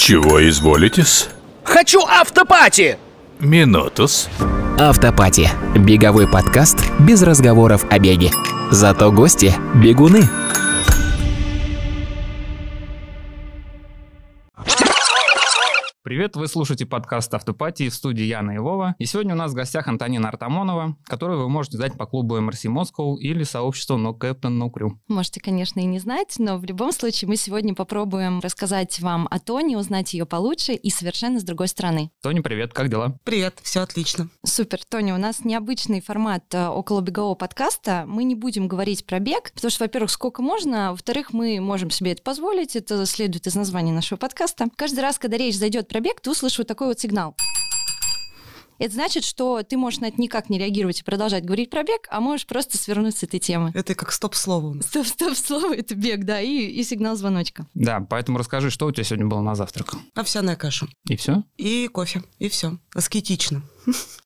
Чего 0.00 0.48
изволитесь? 0.48 1.28
Хочу 1.62 2.00
автопати! 2.00 2.96
Минутус. 3.38 4.28
Автопати. 4.78 5.50
Беговой 5.76 6.26
подкаст 6.26 6.78
без 7.00 7.22
разговоров 7.22 7.84
о 7.90 7.98
беге. 7.98 8.30
Зато 8.70 9.12
гости– 9.12 9.54
бегуны. 9.74 10.26
Привет, 16.20 16.36
вы 16.36 16.48
слушаете 16.48 16.84
подкаст 16.84 17.32
«Автопатии» 17.32 17.88
в 17.88 17.94
студии 17.94 18.24
Яна 18.24 18.50
и 18.50 18.58
Вова. 18.58 18.94
И 18.98 19.06
сегодня 19.06 19.32
у 19.32 19.38
нас 19.38 19.52
в 19.52 19.54
гостях 19.54 19.88
Антонина 19.88 20.28
Артамонова, 20.28 20.98
которую 21.06 21.40
вы 21.40 21.48
можете 21.48 21.78
знать 21.78 21.96
по 21.96 22.04
клубу 22.04 22.36
MRC 22.36 22.66
Moscow 22.66 23.16
или 23.16 23.42
сообществу 23.42 23.96
No 23.96 24.12
Captain 24.12 24.58
No 24.58 24.70
Crew. 24.70 24.90
Можете, 25.08 25.40
конечно, 25.40 25.80
и 25.80 25.86
не 25.86 25.98
знать, 25.98 26.34
но 26.36 26.58
в 26.58 26.64
любом 26.66 26.92
случае 26.92 27.30
мы 27.30 27.36
сегодня 27.36 27.74
попробуем 27.74 28.40
рассказать 28.40 29.00
вам 29.00 29.28
о 29.30 29.38
Тоне, 29.38 29.78
узнать 29.78 30.12
ее 30.12 30.26
получше 30.26 30.74
и 30.74 30.90
совершенно 30.90 31.40
с 31.40 31.42
другой 31.42 31.68
стороны. 31.68 32.10
Тоня, 32.20 32.42
привет, 32.42 32.74
как 32.74 32.90
дела? 32.90 33.18
Привет, 33.24 33.58
все 33.62 33.80
отлично. 33.80 34.28
Супер, 34.44 34.84
Тоня, 34.84 35.14
у 35.14 35.18
нас 35.18 35.46
необычный 35.46 36.02
формат 36.02 36.44
э, 36.52 36.66
около 36.68 37.00
бегового 37.00 37.34
подкаста. 37.34 38.04
Мы 38.06 38.24
не 38.24 38.34
будем 38.34 38.68
говорить 38.68 39.06
про 39.06 39.20
бег, 39.20 39.52
потому 39.54 39.70
что, 39.70 39.84
во-первых, 39.84 40.10
сколько 40.10 40.42
можно, 40.42 40.90
во-вторых, 40.90 41.32
мы 41.32 41.62
можем 41.62 41.88
себе 41.88 42.12
это 42.12 42.22
позволить, 42.22 42.76
это 42.76 43.06
следует 43.06 43.46
из 43.46 43.54
названия 43.54 43.92
нашего 43.92 44.18
подкаста. 44.18 44.66
Каждый 44.76 45.00
раз, 45.00 45.18
когда 45.18 45.38
речь 45.38 45.56
зайдет 45.56 45.88
про 45.88 46.00
бег, 46.00 46.09
ты 46.20 46.30
услышишь 46.30 46.58
вот 46.58 46.66
такой 46.66 46.88
вот 46.88 46.98
сигнал. 46.98 47.36
Это 48.80 48.94
значит, 48.94 49.24
что 49.24 49.62
ты 49.62 49.76
можешь 49.76 50.00
на 50.00 50.06
это 50.06 50.18
никак 50.18 50.48
не 50.48 50.58
реагировать 50.58 51.00
и 51.00 51.04
продолжать 51.04 51.44
говорить 51.44 51.68
про 51.68 51.82
бег, 51.82 52.08
а 52.08 52.20
можешь 52.20 52.46
просто 52.46 52.78
свернуть 52.78 53.14
с 53.14 53.22
этой 53.22 53.38
темы. 53.38 53.72
Это 53.74 53.94
как 53.94 54.10
стоп-слово 54.10 54.68
у 54.68 54.74
нас. 54.74 54.86
Стоп-стоп 54.86 55.36
слово— 55.36 55.74
это 55.76 55.94
бег, 55.94 56.24
да, 56.24 56.40
и, 56.40 56.64
и 56.64 56.82
сигнал 56.82 57.14
звоночка. 57.14 57.66
Да, 57.74 58.00
поэтому 58.00 58.38
расскажи, 58.38 58.70
что 58.70 58.86
у 58.86 58.90
тебя 58.90 59.04
сегодня 59.04 59.26
было 59.26 59.42
на 59.42 59.54
завтрак? 59.54 59.96
Овсяная 60.14 60.56
каша. 60.56 60.88
И 61.06 61.16
все? 61.16 61.44
И 61.58 61.88
кофе. 61.88 62.22
И 62.38 62.48
все. 62.48 62.78
Аскетично. 62.94 63.62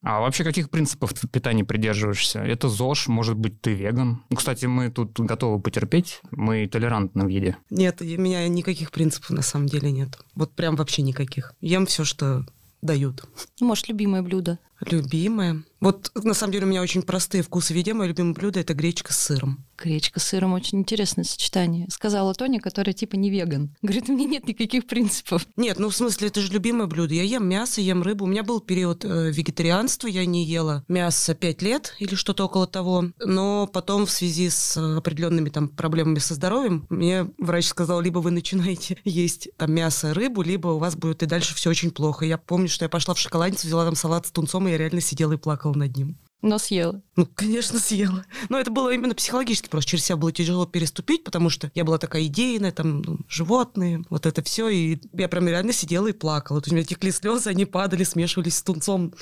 А 0.03 0.21
вообще 0.21 0.45
каких 0.45 0.71
принципов 0.71 1.15
ты 1.15 1.27
питания 1.27 1.65
придерживаешься? 1.65 2.39
Это 2.39 2.69
ЗОЖ, 2.69 3.09
может 3.09 3.37
быть, 3.37 3.61
ты 3.61 3.75
веган? 3.75 4.23
Ну, 4.31 4.37
кстати, 4.37 4.67
мы 4.67 4.89
тут 4.91 5.19
готовы 5.19 5.61
потерпеть, 5.61 6.21
мы 6.31 6.69
толерантны 6.69 7.25
в 7.25 7.29
еде. 7.29 7.57
Нет, 7.71 8.01
у 8.01 8.05
меня 8.05 8.47
никаких 8.47 8.93
принципов 8.93 9.31
на 9.31 9.43
самом 9.43 9.67
деле 9.67 9.91
нет. 9.91 10.17
Вот 10.37 10.53
прям 10.53 10.77
вообще 10.77 11.03
никаких. 11.03 11.55
Ем 11.61 11.87
все, 11.87 12.05
что 12.05 12.47
дают. 12.85 13.25
Может, 13.61 13.89
любимое 13.89 14.23
блюдо? 14.23 14.59
Любимое. 14.91 15.65
Вот 15.85 16.11
на 16.15 16.33
самом 16.33 16.53
деле 16.53 16.65
у 16.65 16.69
меня 16.69 16.81
очень 16.81 17.03
простые 17.03 17.43
вкусы 17.43 17.75
в 17.75 17.77
еде. 17.77 17.93
Мое 17.93 18.09
любимое 18.09 18.33
блюдо 18.33 18.59
это 18.59 18.73
гречка 18.73 19.13
с 19.13 19.19
сыром. 19.19 19.67
Гречка 19.77 20.19
с 20.19 20.25
сыром 20.25 20.55
очень 20.55 20.79
интересное 20.79 21.25
сочетание. 21.25 21.87
Сказала 21.91 22.33
Тоня, 22.33 22.59
которая 22.59 22.95
типа 22.95 23.17
не 23.17 23.29
веган. 23.29 23.77
Говорит, 23.83 24.09
у 24.09 24.15
меня 24.15 24.25
нет 24.25 24.49
никаких 24.49 24.87
принципов. 24.87 25.47
Нет, 25.57 25.79
ну 25.79 25.91
в 25.91 25.95
смысле, 25.95 26.29
это 26.29 26.41
же 26.41 26.53
любимое 26.53 26.87
блюдо. 26.87 27.13
Я 27.13 27.25
ем 27.25 27.47
мясо, 27.47 27.83
ем 27.83 28.03
рыбу. 28.03 28.25
У 28.25 28.29
меня 28.29 28.43
был 28.43 28.61
период 28.61 29.05
э, 29.05 29.31
вегетарианства, 29.31 30.07
я 30.07 30.25
не 30.25 30.45
ела 30.47 30.85
мясо 30.89 31.35
5 31.35 31.61
лет 31.61 31.95
или 31.99 32.15
что-то 32.15 32.47
около 32.47 32.67
того. 32.67 33.07
Но 33.19 33.67
потом 33.67 34.07
в 34.07 34.11
связи 34.11 34.49
с 34.49 34.79
определенными 34.79 35.51
там 35.51 35.69
проблемами 35.69 36.19
со 36.19 36.33
здоровьем, 36.33 36.87
мне 36.89 37.27
врач 37.37 37.67
сказал, 37.67 38.01
либо 38.01 38.21
вы 38.21 38.31
начинаете 38.31 38.97
есть 39.05 39.49
там 39.59 39.75
мясо, 39.75 40.15
рыбу, 40.15 40.41
либо 40.41 40.69
у 40.69 40.79
вас 40.79 40.97
будет 40.97 41.23
и 41.23 41.27
дальше 41.27 41.55
все 41.55 41.69
очень 41.69 41.91
плохо. 41.91 42.25
Я 42.25 42.39
помню, 42.39 42.69
что 42.69 42.87
я 42.87 42.89
пошла 42.89 43.13
в 43.13 43.19
шоколадницу, 43.19 43.67
взяла 43.67 43.85
там 43.85 43.97
салат 43.97 44.27
с 44.27 44.31
тунцом, 44.31 44.67
и 44.69 44.74
я 44.75 44.79
реально 44.79 45.01
сидела 45.01 45.33
и 45.33 45.39
плакала 45.39 45.75
над 45.75 45.97
ним. 45.97 46.19
Но 46.45 46.59
съела. 46.59 47.01
Ну, 47.17 47.27
конечно, 47.35 47.79
съела. 47.79 48.27
Но 48.51 48.59
это 48.59 48.71
было 48.71 48.93
именно 48.93 49.15
психологически, 49.15 49.71
просто 49.71 49.93
через 49.93 50.05
себя 50.05 50.17
было 50.17 50.31
тяжело 50.31 50.67
переступить, 50.67 51.25
потому 51.25 51.49
что 51.49 51.71
я 51.75 51.85
была 51.85 51.97
такая 51.97 52.27
идейная, 52.27 52.71
там, 52.71 53.01
ну, 53.01 53.19
животные, 53.29 54.05
вот 54.11 54.27
это 54.27 54.43
все, 54.43 54.69
и 54.69 55.01
я 55.15 55.29
прям 55.29 55.49
реально 55.49 55.73
сидела 55.73 56.09
и 56.09 56.13
плакала. 56.13 56.61
То 56.61 56.67
есть 56.67 56.73
у 56.73 56.77
меня 56.77 56.85
текли 56.85 57.13
слезы, 57.13 57.49
они 57.49 57.65
падали, 57.65 58.05
смешивались 58.05 58.59
с 58.59 58.63
тунцом. 58.63 59.15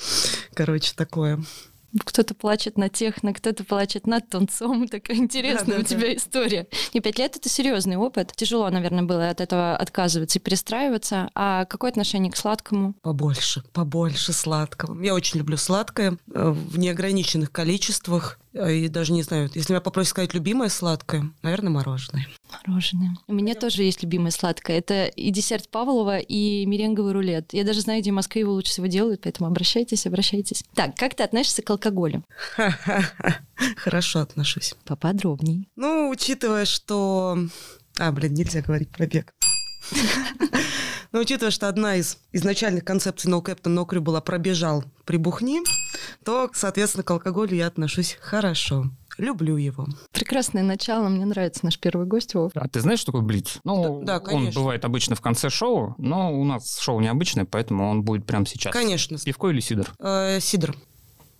Короче, 0.53 0.91
такое. 0.97 1.41
Кто-то 1.99 2.33
плачет 2.33 2.77
на 2.77 2.89
техно, 2.89 3.33
кто-то 3.33 3.63
плачет 3.63 4.07
над 4.07 4.29
тунцом. 4.29 4.87
Такая 4.89 5.17
интересная 5.17 5.75
Да, 5.75 5.79
у 5.79 5.83
да, 5.83 5.83
тебя 5.83 6.15
история. 6.15 6.67
И 6.91 6.99
пять 6.99 7.19
лет— 7.19 7.35
это 7.37 7.49
серьезный 7.49 7.97
опыт. 7.97 8.33
Тяжело, 8.35 8.69
наверное, 8.69 9.03
было 9.03 9.29
от 9.29 9.41
этого 9.41 9.75
отказываться 9.75 10.39
и 10.39 10.41
перестраиваться. 10.41 11.29
А 11.35 11.65
какое 11.65 11.91
отношение 11.91 12.31
к 12.31 12.37
сладкому? 12.37 12.93
Побольше, 13.01 13.63
побольше 13.73 14.33
сладкого. 14.33 15.01
Я 15.03 15.13
очень 15.13 15.39
люблю 15.39 15.57
сладкое 15.57 16.17
э, 16.33 16.49
в 16.49 16.77
неограниченных 16.77 17.51
количествах. 17.51 18.39
Э, 18.53 18.73
И 18.73 18.87
даже 18.87 19.13
не 19.13 19.23
знаю, 19.23 19.49
если 19.53 19.73
меня 19.73 19.81
попросят 19.81 20.11
сказать 20.11 20.33
любимое 20.33 20.69
сладкое, 20.69 21.31
наверное, 21.41 21.71
мороженое. 21.71 22.27
Мороженое. 22.67 23.15
У 23.27 23.33
меня 23.33 23.55
тоже 23.55 23.83
есть 23.83 24.03
любимое 24.03 24.31
сладкое. 24.31 24.77
Это 24.77 25.05
и 25.05 25.31
десерт 25.31 25.69
Павлова, 25.69 26.19
и 26.19 26.65
меренговый 26.65 27.13
рулет. 27.13 27.53
Я 27.53 27.63
даже 27.63 27.81
знаю, 27.81 28.01
где 28.01 28.11
в 28.11 28.15
Москве 28.15 28.41
его 28.41 28.53
лучше 28.53 28.71
всего 28.71 28.87
делают, 28.87 29.21
поэтому 29.23 29.47
обращайтесь, 29.47 30.05
обращайтесь. 30.05 30.63
Так, 30.75 30.95
как 30.95 31.15
ты 31.15 31.23
относишься 31.23 31.61
к 31.61 31.69
алкоголю? 31.69 32.23
Хорошо 33.77 34.19
отношусь. 34.19 34.75
Поподробней. 34.85 35.69
Ну, 35.75 36.09
учитывая, 36.09 36.65
что... 36.65 37.37
А, 37.99 38.11
блин, 38.11 38.33
нельзя 38.33 38.61
говорить 38.61 38.89
про 38.89 39.05
бег. 39.05 39.33
Но 41.11 41.19
учитывая, 41.19 41.51
что 41.51 41.67
одна 41.67 41.95
из 41.95 42.17
изначальных 42.31 42.83
концепций 42.85 43.31
No 43.31 43.43
Captain 43.43 43.75
No 43.75 43.85
Crew 43.87 43.99
была 43.99 44.19
«пробежал, 44.21 44.83
прибухни», 45.05 45.59
то, 46.23 46.49
соответственно, 46.53 47.03
к 47.03 47.11
алкоголю 47.11 47.55
я 47.55 47.67
отношусь 47.67 48.17
хорошо. 48.19 48.85
Люблю 49.19 49.57
его. 49.57 49.85
Прекрасное 50.11 50.63
начало. 50.63 51.07
Мне 51.07 51.25
нравится 51.25 51.59
наш 51.63 51.77
первый 51.77 52.07
гость, 52.07 52.33
Вов. 52.33 52.51
А 52.55 52.67
ты 52.67 52.81
знаешь, 52.81 52.97
что 52.99 53.11
такое 53.11 53.21
блиц? 53.21 53.59
Ну, 53.63 53.99
Да- 53.99 54.05
да, 54.05 54.17
он 54.17 54.25
конечно. 54.25 54.59
бывает 54.59 54.83
обычно 54.85 55.15
в 55.15 55.21
конце 55.21 55.51
шоу, 55.51 55.93
но 55.99 56.33
у 56.33 56.43
нас 56.43 56.79
шоу 56.79 56.99
необычное, 56.99 57.45
поэтому 57.45 57.87
он 57.87 58.01
будет 58.01 58.25
прямо 58.25 58.47
сейчас. 58.47 58.73
Конечно. 58.73 59.19
Пивко 59.19 59.49
или 59.49 59.59
сидр? 59.59 59.93
Э, 59.99 60.39
Сидор. 60.41 60.75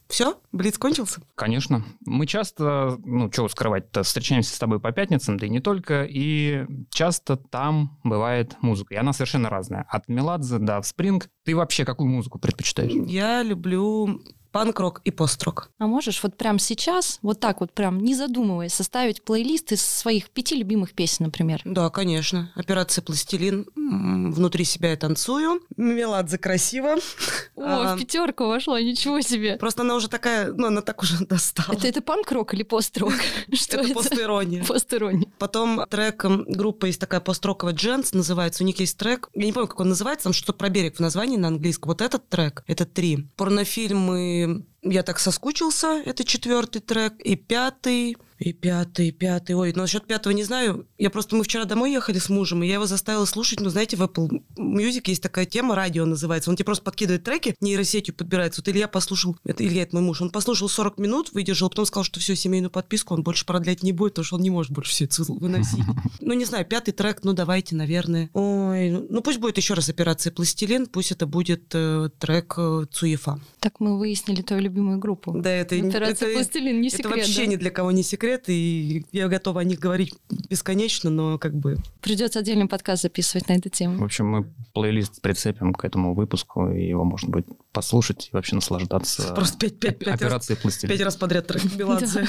Все? 0.08 0.40
Блиц 0.52 0.78
кончился? 0.78 1.22
Конечно. 1.36 1.84
Мы 2.06 2.25
часто, 2.25 2.97
ну, 3.03 3.30
чего 3.30 3.47
скрывать-то, 3.47 4.03
встречаемся 4.03 4.56
с 4.56 4.59
тобой 4.59 4.80
по 4.80 4.91
пятницам, 4.91 5.38
да 5.38 5.47
и 5.47 5.50
не 5.50 5.59
только, 5.59 6.03
и 6.03 6.66
часто 6.90 7.38
там 7.38 8.00
бывает 8.03 8.56
музыка, 8.62 8.94
и 8.94 8.97
она 8.97 9.13
совершенно 9.13 9.50
разная. 9.50 9.86
От 9.90 10.08
Меладзе 10.09 10.59
до 10.59 10.81
Спринг. 10.81 11.30
Ты 11.44 11.56
вообще 11.56 11.86
какую 11.86 12.09
музыку 12.09 12.40
предпочитаешь? 12.40 12.92
Я 13.09 13.44
люблю 13.44 14.22
панк-рок 14.53 15.02
и 15.03 15.12
пост-рок. 15.12 15.69
А 15.80 15.88
можешь 15.88 16.22
вот 16.24 16.38
прямо 16.38 16.59
сейчас, 16.59 17.19
вот 17.24 17.40
так 17.41 17.59
вот 17.59 17.74
прям, 17.74 18.00
не 18.00 18.16
задумываясь, 18.16 18.74
составить 18.74 19.24
плейлист 19.24 19.72
из 19.74 19.81
своих 19.86 20.30
пяти 20.30 20.56
любимых 20.56 20.94
песен, 20.94 21.25
например? 21.25 21.62
Да, 21.66 21.90
конечно. 21.90 22.52
Операция 22.56 23.02
«Пластилин». 23.02 23.66
Внутри 23.75 24.63
себя 24.63 24.92
я 24.92 24.96
танцую. 24.97 25.62
Меладзе 25.75 26.38
красиво. 26.38 26.96
О, 27.56 27.62
А, 27.62 27.96
в 27.96 28.00
пятерку 28.00 28.46
вошла, 28.46 28.80
ничего 28.81 29.22
себе. 29.22 29.58
Просто 29.58 29.81
она 29.81 29.96
уже 29.96 30.08
такая, 30.08 30.53
ну, 30.53 30.68
она 30.68 30.81
так 30.81 31.02
уже 31.02 31.25
достала. 31.25 31.74
Это, 31.75 31.88
это 31.88 32.02
панк-рок 32.02 32.53
или 32.53 32.63
пост-рок? 32.63 33.13
Что 33.52 33.78
Это 33.78 33.94
постирония. 33.94 34.63
Пост-ирония. 34.63 35.28
Потом 35.40 35.84
трек 35.90 36.24
группы 36.24 36.88
есть 36.88 37.00
такая 37.00 37.19
построковая 37.19 37.74
Дженс, 37.74 38.13
называется. 38.13 38.63
У 38.63 38.68
них 38.68 38.80
есть 38.80 38.97
трек. 38.97 39.30
Я 39.34 39.46
не 39.46 39.52
помню, 39.52 39.68
как 39.68 39.80
он 39.80 39.90
называется, 39.90 40.25
там 40.25 40.34
что-то 40.34 40.53
про 40.53 40.69
берег 40.69 40.97
в 40.97 41.00
названии 41.00 41.38
на 41.38 41.47
английском. 41.47 41.90
Вот 41.90 42.02
этот 42.02 42.30
трек, 42.30 42.63
это 42.68 42.86
три. 42.86 43.28
Порнофильмы 43.36 44.43
«Я 44.81 45.04
так 45.04 45.20
соскучился», 45.20 46.02
это 46.06 46.24
четвертый 46.24 46.81
трек. 46.81 47.20
И 47.20 47.36
пятый, 47.36 48.18
и 48.44 48.52
пятый, 48.52 49.08
и 49.08 49.12
пятый. 49.12 49.54
Ой, 49.54 49.72
ну 49.74 49.84
насчет 49.84 50.06
пятого 50.06 50.34
не 50.34 50.44
знаю. 50.44 50.86
Я 50.98 51.09
просто, 51.09 51.36
мы 51.38 51.46
вчера 51.46 51.64
домой 51.64 51.94
ехали 51.94 52.20
с 52.20 52.28
мужем, 52.28 52.62
и 52.62 52.68
я 52.68 52.74
его 52.74 52.86
заставила 52.86 53.24
слушать. 53.24 53.62
Ну, 53.62 53.70
знаете, 53.70 53.96
в 53.96 54.02
Apple 54.02 54.44
Music 54.58 55.04
есть 55.06 55.24
такая 55.24 55.46
тема, 55.46 55.76
радио 55.76 56.06
называется. 56.06 56.50
Он 56.50 56.58
тебе 56.58 56.66
просто 56.66 56.84
подкидывает 56.84 57.24
треки, 57.24 57.56
нейросетью 57.62 58.14
подбирается. 58.14 58.62
Вот 58.62 58.68
Илья 58.68 58.90
послушал, 58.90 59.38
это 59.46 59.66
Илья, 59.66 59.84
это 59.84 59.96
мой 59.96 60.04
муж, 60.04 60.22
он 60.22 60.30
послушал 60.30 60.68
40 60.68 60.98
минут, 60.98 61.31
выдержал, 61.31 61.70
потом 61.70 61.86
сказал, 61.86 62.04
что 62.04 62.20
всю 62.20 62.36
семейную 62.36 62.70
подписку 62.70 63.14
он 63.14 63.24
больше 63.24 63.46
продлять 63.46 63.81
не 63.81 63.94
будет, 63.94 64.14
потому 64.14 64.26
что 64.26 64.36
он 64.36 64.42
не 64.42 64.50
может 64.50 64.74
больше 64.74 64.92
все 64.92 65.06
это 65.06 65.24
выносить. 65.28 65.80
Ну, 66.20 66.34
не 66.34 66.46
знаю, 66.46 66.66
пятый 66.66 66.92
трек, 66.92 67.20
ну, 67.24 67.34
давайте, 67.34 67.75
наверное. 67.75 68.30
Ой, 68.34 68.90
ну, 68.92 69.22
пусть 69.22 69.40
будет 69.40 69.57
еще 69.57 69.74
раз 69.74 69.90
операция 69.90 70.31
«Пластилин», 70.31 70.86
пусть 70.88 71.12
это 71.12 71.28
будет 71.28 71.63
э, 71.74 72.10
трек 72.18 72.54
э, 72.57 72.86
«Цуефа». 72.92 73.40
Так 73.60 73.80
мы 73.80 73.98
выяснили 73.98 74.42
твою 74.42 74.63
любимую 74.63 75.00
группу. 75.00 75.34
Да, 75.34 75.50
это, 75.50 75.75
Операция 75.75 76.30
это- 76.30 76.38
«Пластилин» 76.38 76.81
не 76.81 76.88
это 76.88 76.98
секрет. 76.98 77.16
вообще 77.16 77.42
да? 77.42 77.45
ни 77.48 77.56
для 77.57 77.72
кого 77.72 77.92
не 77.92 78.04
секрет, 78.04 78.32
и 78.47 79.06
я 79.12 79.27
готова 79.27 79.62
о 79.62 79.63
них 79.63 79.80
говорить 79.80 80.13
бесконечно, 80.50 81.09
но 81.09 81.38
как 81.38 81.53
бы... 81.53 81.77
Придется 82.01 82.39
отдельный 82.39 82.68
подкаст 82.68 83.03
записывать 83.03 83.47
на 83.47 83.53
эту 83.53 83.69
В 83.69 83.74
тему. 83.74 84.03
общем, 84.03 84.27
мы 84.27 84.53
плейлист 84.74 85.21
прицепим 85.21 85.74
к 85.74 85.85
этому 85.85 86.13
выпуску, 86.13 86.69
и 86.69 86.88
его 86.88 87.03
можно 87.03 87.30
будет 87.30 87.47
послушать 87.74 88.30
и 88.31 88.36
вообще 88.36 88.56
наслаждаться 88.56 89.34
Просто 89.34 89.58
пять, 89.58 89.80
пять, 89.80 90.00
пять 90.00 90.08
раз, 90.08 90.22
операцией 90.22 90.58
пластилин. 90.58 90.96
пять 90.96 91.04
раз 91.06 91.16
подряд 91.16 91.48
трек 91.48 91.64
Меладзе. 91.75 92.28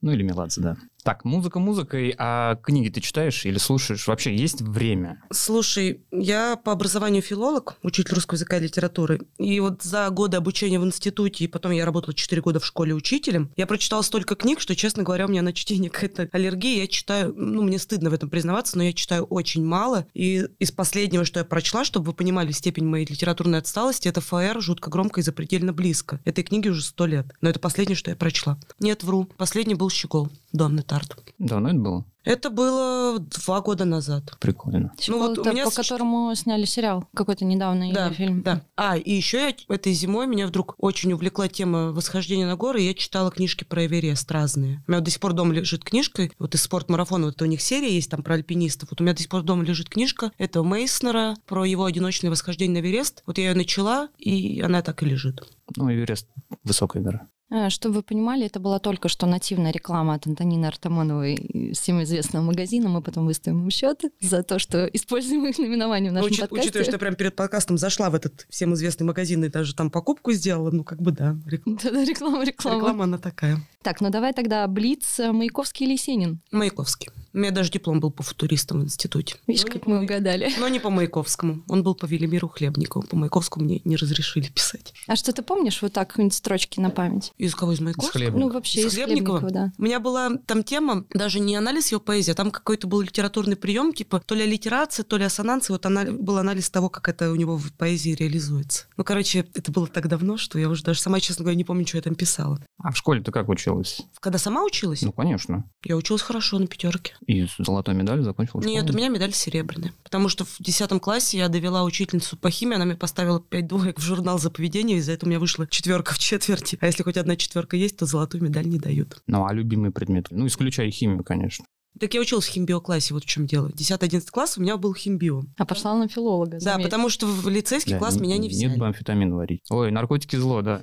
Ну 0.00 0.12
или 0.12 0.22
Меладзе, 0.22 0.60
да. 0.60 0.76
Так, 1.04 1.24
музыка 1.24 1.58
музыкой, 1.58 2.14
а 2.16 2.56
книги 2.56 2.88
ты 2.88 3.00
читаешь 3.00 3.44
или 3.44 3.58
слушаешь? 3.58 4.06
Вообще 4.06 4.34
есть 4.36 4.62
время? 4.62 5.20
Слушай, 5.32 6.04
я 6.12 6.56
по 6.56 6.72
образованию 6.72 7.22
филолог, 7.22 7.76
учитель 7.82 8.14
русского 8.14 8.36
языка 8.36 8.58
и 8.58 8.60
литературы. 8.60 9.20
И 9.36 9.58
вот 9.60 9.82
за 9.82 10.08
годы 10.10 10.36
обучения 10.36 10.78
в 10.78 10.84
институте, 10.84 11.44
и 11.44 11.48
потом 11.48 11.72
я 11.72 11.84
работала 11.84 12.14
4 12.14 12.40
года 12.40 12.60
в 12.60 12.64
школе 12.66 12.94
учителем, 12.94 13.50
я 13.56 13.66
прочитала 13.66 14.02
столько 14.02 14.36
книг, 14.36 14.60
что, 14.60 14.76
честно 14.76 15.02
говоря, 15.02 15.26
у 15.26 15.28
меня 15.28 15.42
на 15.42 15.52
чтение 15.52 15.90
какая-то 15.90 16.28
аллергия. 16.32 16.82
Я 16.82 16.86
читаю, 16.86 17.34
ну, 17.36 17.62
мне 17.62 17.78
стыдно 17.78 18.10
в 18.10 18.14
этом 18.14 18.30
признаваться, 18.30 18.78
но 18.78 18.84
я 18.84 18.92
читаю 18.92 19.24
очень 19.24 19.64
мало. 19.64 20.06
И 20.14 20.46
из 20.60 20.70
последнего, 20.70 21.24
что 21.24 21.40
я 21.40 21.44
прочла, 21.44 21.84
чтобы 21.84 22.06
вы 22.06 22.12
понимали 22.14 22.52
степень 22.52 22.86
моей 22.86 23.06
литературной 23.06 23.58
отсталости, 23.58 24.06
это 24.08 24.20
ФР 24.20 24.60
«Жутко 24.62 24.90
громко 24.90 25.20
и 25.20 25.22
запредельно 25.22 25.72
близко». 25.72 26.20
Этой 26.24 26.44
книге 26.44 26.70
уже 26.70 26.82
сто 26.82 27.06
лет. 27.06 27.26
Но 27.40 27.50
это 27.50 27.60
последнее, 27.60 27.96
что 27.96 28.10
я 28.10 28.16
прочла. 28.16 28.58
Нет, 28.78 29.04
вру. 29.04 29.24
Последний 29.36 29.74
был 29.74 29.90
«Щегол» 29.90 30.30
Донны 30.52 30.82
Тарт. 30.82 31.18
Давно 31.38 31.70
это 31.70 31.78
было? 31.78 32.04
Это 32.24 32.50
было 32.50 33.18
два 33.18 33.60
года 33.60 33.84
назад. 33.84 34.36
Прикольно. 34.40 34.92
Ну 35.08 35.18
вот 35.18 35.38
у 35.38 35.44
меня 35.50 35.64
по 35.64 35.70
которому 35.70 36.34
сняли 36.34 36.64
сериал 36.64 37.04
какой-то 37.14 37.44
недавно 37.44 37.92
Да, 37.92 38.08
или 38.08 38.14
фильм. 38.14 38.42
да. 38.42 38.62
А, 38.76 38.96
и 38.96 39.12
еще 39.12 39.38
я 39.48 39.74
этой 39.74 39.92
зимой 39.92 40.26
меня 40.26 40.46
вдруг 40.46 40.74
очень 40.78 41.12
увлекла 41.12 41.48
тема 41.48 41.92
восхождения 41.92 42.46
на 42.46 42.56
горы, 42.56 42.82
и 42.82 42.86
я 42.86 42.94
читала 42.94 43.30
книжки 43.30 43.64
про 43.64 43.86
Эверест 43.86 44.30
разные. 44.30 44.82
У 44.86 44.90
меня 44.90 44.98
вот 44.98 45.04
до 45.04 45.10
сих 45.10 45.20
пор 45.20 45.32
дома 45.32 45.52
лежит 45.52 45.84
книжка, 45.84 46.30
вот 46.38 46.54
из 46.54 46.62
спортмарафона, 46.62 47.26
вот 47.26 47.42
у 47.42 47.44
них 47.46 47.60
серия 47.60 47.92
есть 47.92 48.10
там 48.10 48.22
про 48.22 48.34
альпинистов. 48.34 48.90
Вот 48.90 49.00
у 49.00 49.04
меня 49.04 49.14
до 49.14 49.20
сих 49.20 49.28
пор 49.28 49.42
дома 49.42 49.64
лежит 49.64 49.88
книжка 49.88 50.30
этого 50.38 50.64
Мейснера 50.64 51.36
про 51.46 51.64
его 51.64 51.84
одиночное 51.84 52.30
восхождение 52.30 52.80
на 52.80 52.86
Эверест. 52.86 53.22
Вот 53.26 53.38
я 53.38 53.48
ее 53.50 53.54
начала, 53.54 54.08
и 54.18 54.60
она 54.60 54.82
так 54.82 55.02
и 55.02 55.06
лежит. 55.06 55.42
Ну, 55.76 55.90
Эверест— 55.92 56.28
высокая 56.64 57.02
гора. 57.02 57.28
А, 57.54 57.68
Чтобы 57.68 57.96
вы 57.96 58.02
понимали, 58.02 58.46
это 58.46 58.60
была 58.60 58.78
только 58.78 59.08
что 59.08 59.26
нативная 59.26 59.72
реклама 59.72 60.14
от 60.14 60.26
Антонины 60.26 60.64
Артамоновой, 60.64 61.72
всем 61.74 62.02
известного 62.02 62.42
магазина. 62.42 62.88
Мы 62.88 63.02
потом 63.02 63.26
выставим 63.26 63.64
им 63.64 63.70
счет 63.70 64.00
за 64.22 64.42
то, 64.42 64.58
что 64.58 64.86
используем 64.94 65.46
их 65.46 65.58
наименование 65.58 66.10
в 66.10 66.14
нашем 66.14 66.30
учит- 66.30 66.40
подкасте. 66.40 66.64
учитывая, 66.68 66.84
что 66.84 66.92
я 66.92 66.98
прям 66.98 67.14
перед 67.14 67.36
подкастом 67.36 67.76
зашла 67.76 68.08
в 68.08 68.14
этот 68.14 68.46
всем 68.48 68.72
известный 68.72 69.04
магазин 69.04 69.44
и 69.44 69.50
даже 69.50 69.74
там 69.74 69.90
покупку 69.90 70.32
сделала, 70.32 70.70
ну, 70.70 70.82
как 70.82 71.02
бы 71.02 71.12
да, 71.12 71.36
реклама. 71.46 71.78
Реклама, 72.12 72.44
реклама. 72.44 72.76
Реклама 72.78 73.04
она 73.04 73.18
такая. 73.18 73.60
Так, 73.82 74.00
ну 74.00 74.08
давай 74.08 74.32
тогда 74.32 74.66
Блиц, 74.66 75.20
э, 75.20 75.30
Маяковский 75.32 75.84
или 75.84 75.92
Есенин? 75.92 76.40
Маяковский. 76.52 77.10
У 77.34 77.38
меня 77.38 77.50
даже 77.50 77.70
диплом 77.70 78.00
был 78.00 78.10
по 78.10 78.22
футуристам 78.22 78.80
в 78.80 78.84
институте. 78.84 79.36
Видишь, 79.46 79.64
Ну, 79.66 79.72
как 79.72 79.86
мы 79.86 79.98
по- 79.98 80.02
угадали. 80.04 80.50
Но 80.58 80.68
не 80.68 80.80
по 80.80 80.90
Маяковскому. 80.90 81.62
Он 81.68 81.82
был 81.82 81.94
по 81.94 82.06
Велимиру 82.06 82.48
Хлебникову. 82.48 83.06
По 83.06 83.16
Маяковскому 83.16 83.64
мне 83.64 83.80
не 83.84 83.96
разрешили 83.96 84.48
писать. 84.48 84.92
А 85.06 85.16
что 85.16 85.32
ты 85.32 85.42
помнишь 85.42 85.80
вот 85.82 85.92
так 85.94 86.08
какие-нибудь 86.10 86.34
строчки 86.34 86.78
на 86.80 86.90
память? 86.90 87.32
Из 87.38 87.54
кого? 87.54 87.72
Из 87.72 87.80
Маяковского? 87.80 88.12
хлебником. 88.12 88.40
Ну, 88.40 88.50
вообще, 88.52 88.80
Из 88.80 88.86
из 88.86 88.94
Хлебникова? 88.94 89.38
Хлебникова, 89.40 89.66
да. 89.68 89.72
У 89.78 89.82
меня 89.82 90.00
была 90.00 90.30
там 90.46 90.62
тема, 90.62 91.04
даже 91.14 91.40
не 91.40 91.56
анализ 91.56 91.90
его 91.90 92.00
поэзии, 92.00 92.32
а 92.32 92.34
там 92.34 92.50
какой-то 92.50 92.86
был 92.86 93.00
литературный 93.00 93.56
прием, 93.56 93.92
типа 93.94 94.20
то 94.24 94.34
ли 94.34 94.42
аллитерация, 94.42 95.04
то 95.04 95.16
ли 95.16 95.24
ассонанция. 95.24 95.74
Вот 95.74 95.86
ана- 95.86 96.12
был 96.12 96.36
анализ 96.38 96.68
того, 96.70 96.90
как 96.90 97.08
это 97.08 97.30
у 97.30 97.34
него 97.36 97.56
в 97.56 97.72
поэзии 97.72 98.10
реализуется. 98.14 98.84
Ну, 98.96 99.04
короче, 99.04 99.46
это 99.54 99.72
было 99.72 99.86
так 99.86 100.08
давно, 100.08 100.36
что 100.36 100.58
я 100.58 100.68
уже 100.68 100.82
даже 100.84 101.00
сама, 101.00 101.20
честно 101.20 101.44
говоря, 101.44 101.56
не 101.56 101.64
помню, 101.64 101.86
что 101.86 101.96
я 101.96 102.02
там 102.02 102.14
писала. 102.14 102.60
А 102.82 102.92
в 102.92 102.96
школе 102.96 103.22
ты 103.22 103.30
как 103.32 103.48
училась? 103.48 104.02
Когда 104.20 104.38
сама 104.38 104.64
училась, 104.64 105.02
Ну, 105.02 105.12
конечно. 105.12 105.64
я 105.84 105.96
училась 105.96 106.22
хорошо 106.22 106.58
на 106.58 106.66
пятерке. 106.66 107.14
И 107.26 107.46
золотой 107.58 107.94
медалью 107.94 108.24
закончила 108.24 108.60
Нет, 108.60 108.84
у 108.84 108.86
школу? 108.88 108.98
меня 108.98 109.08
медаль 109.08 109.32
серебряная. 109.32 109.92
Потому 110.02 110.28
что 110.28 110.44
в 110.44 110.56
10 110.58 111.00
классе 111.00 111.38
я 111.38 111.48
довела 111.48 111.84
учительницу 111.84 112.36
по 112.36 112.50
химии, 112.50 112.76
она 112.76 112.84
мне 112.84 112.96
поставила 112.96 113.40
5 113.40 113.66
двоек 113.66 113.98
в 113.98 114.02
журнал 114.02 114.38
за 114.38 114.50
поведение, 114.50 114.98
из-за 114.98 115.12
этого 115.12 115.28
у 115.28 115.30
меня 115.30 115.40
вышла 115.40 115.66
четверка 115.66 116.14
в 116.14 116.18
четверти. 116.18 116.78
А 116.80 116.86
если 116.86 117.02
хоть 117.02 117.16
одна 117.16 117.36
четверка 117.36 117.76
есть, 117.76 117.96
то 117.96 118.06
золотую 118.06 118.42
медаль 118.42 118.66
не 118.66 118.78
дают. 118.78 119.22
Ну, 119.26 119.46
а 119.46 119.52
любимый 119.52 119.90
предмет? 119.92 120.26
Ну, 120.30 120.46
исключая 120.46 120.90
химию, 120.90 121.22
конечно. 121.24 121.64
Так 122.00 122.14
я 122.14 122.20
училась 122.20 122.46
в 122.46 122.50
химбиоклассе, 122.50 123.12
вот 123.14 123.24
в 123.24 123.26
чем 123.26 123.46
дело. 123.46 123.68
10-11 123.68 124.30
класс 124.30 124.56
у 124.56 124.62
меня 124.62 124.76
был 124.76 124.94
химбио. 124.94 125.42
А 125.58 125.66
пошла 125.66 125.94
на 125.94 126.08
филолога. 126.08 126.52
Да, 126.52 126.72
заметь. 126.72 126.86
потому 126.86 127.08
что 127.10 127.26
в 127.26 127.48
лицейский 127.48 127.92
Да, 127.92 127.98
класс 127.98 128.18
меня 128.18 128.38
не 128.38 128.48
взяли. 128.48 128.70
Нет 128.70 128.78
бы 128.78 128.86
амфетамин 128.86 129.34
варить. 129.34 129.60
Ой, 129.70 129.90
наркотики 129.90 130.36
зло, 130.36 130.62
да. 130.62 130.82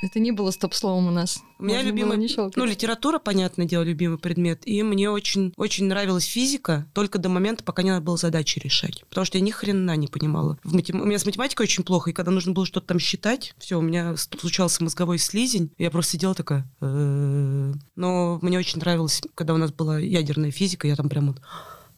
Это 0.00 0.20
не 0.20 0.30
было 0.30 0.50
стоп-словом 0.52 1.08
у 1.08 1.10
нас. 1.10 1.42
У 1.58 1.64
меня 1.64 1.82
Можно 1.82 2.14
не 2.14 2.28
щелкать. 2.28 2.56
ну, 2.56 2.64
литература, 2.64 3.18
понятное 3.18 3.66
дело, 3.66 3.82
любимый 3.82 4.18
предмет. 4.18 4.62
И 4.64 4.82
мне 4.84 5.10
очень, 5.10 5.52
очень 5.56 5.86
нравилась 5.86 6.24
физика, 6.24 6.86
только 6.94 7.18
до 7.18 7.28
момента, 7.28 7.64
пока 7.64 7.82
не 7.82 7.90
надо 7.90 8.04
было 8.04 8.16
задачи 8.16 8.60
решать. 8.60 9.04
Потому 9.08 9.24
что 9.24 9.38
я 9.38 9.44
ни 9.44 9.50
хрена 9.50 9.96
не 9.96 10.06
понимала. 10.06 10.58
В 10.62 10.74
матем- 10.74 11.00
У 11.00 11.04
меня 11.04 11.18
с 11.18 11.26
математикой 11.26 11.64
очень 11.64 11.82
плохо, 11.82 12.10
и 12.10 12.12
когда 12.12 12.30
нужно 12.30 12.52
было 12.52 12.64
что-то 12.64 12.86
там 12.86 12.98
считать, 13.00 13.54
все, 13.58 13.78
у 13.78 13.82
меня 13.82 14.16
случался 14.16 14.84
мозговой 14.84 15.18
слизень, 15.18 15.72
я 15.78 15.90
просто 15.90 16.12
сидела 16.12 16.34
такая... 16.34 16.68
Но 16.80 18.38
мне 18.42 18.58
очень 18.58 18.78
нравилось, 18.78 19.22
когда 19.34 19.54
у 19.54 19.56
нас 19.56 19.72
была 19.72 19.98
ядерная 19.98 20.50
физика, 20.50 20.86
я 20.86 20.94
там 20.94 21.08
прям 21.08 21.28
вот, 21.28 21.40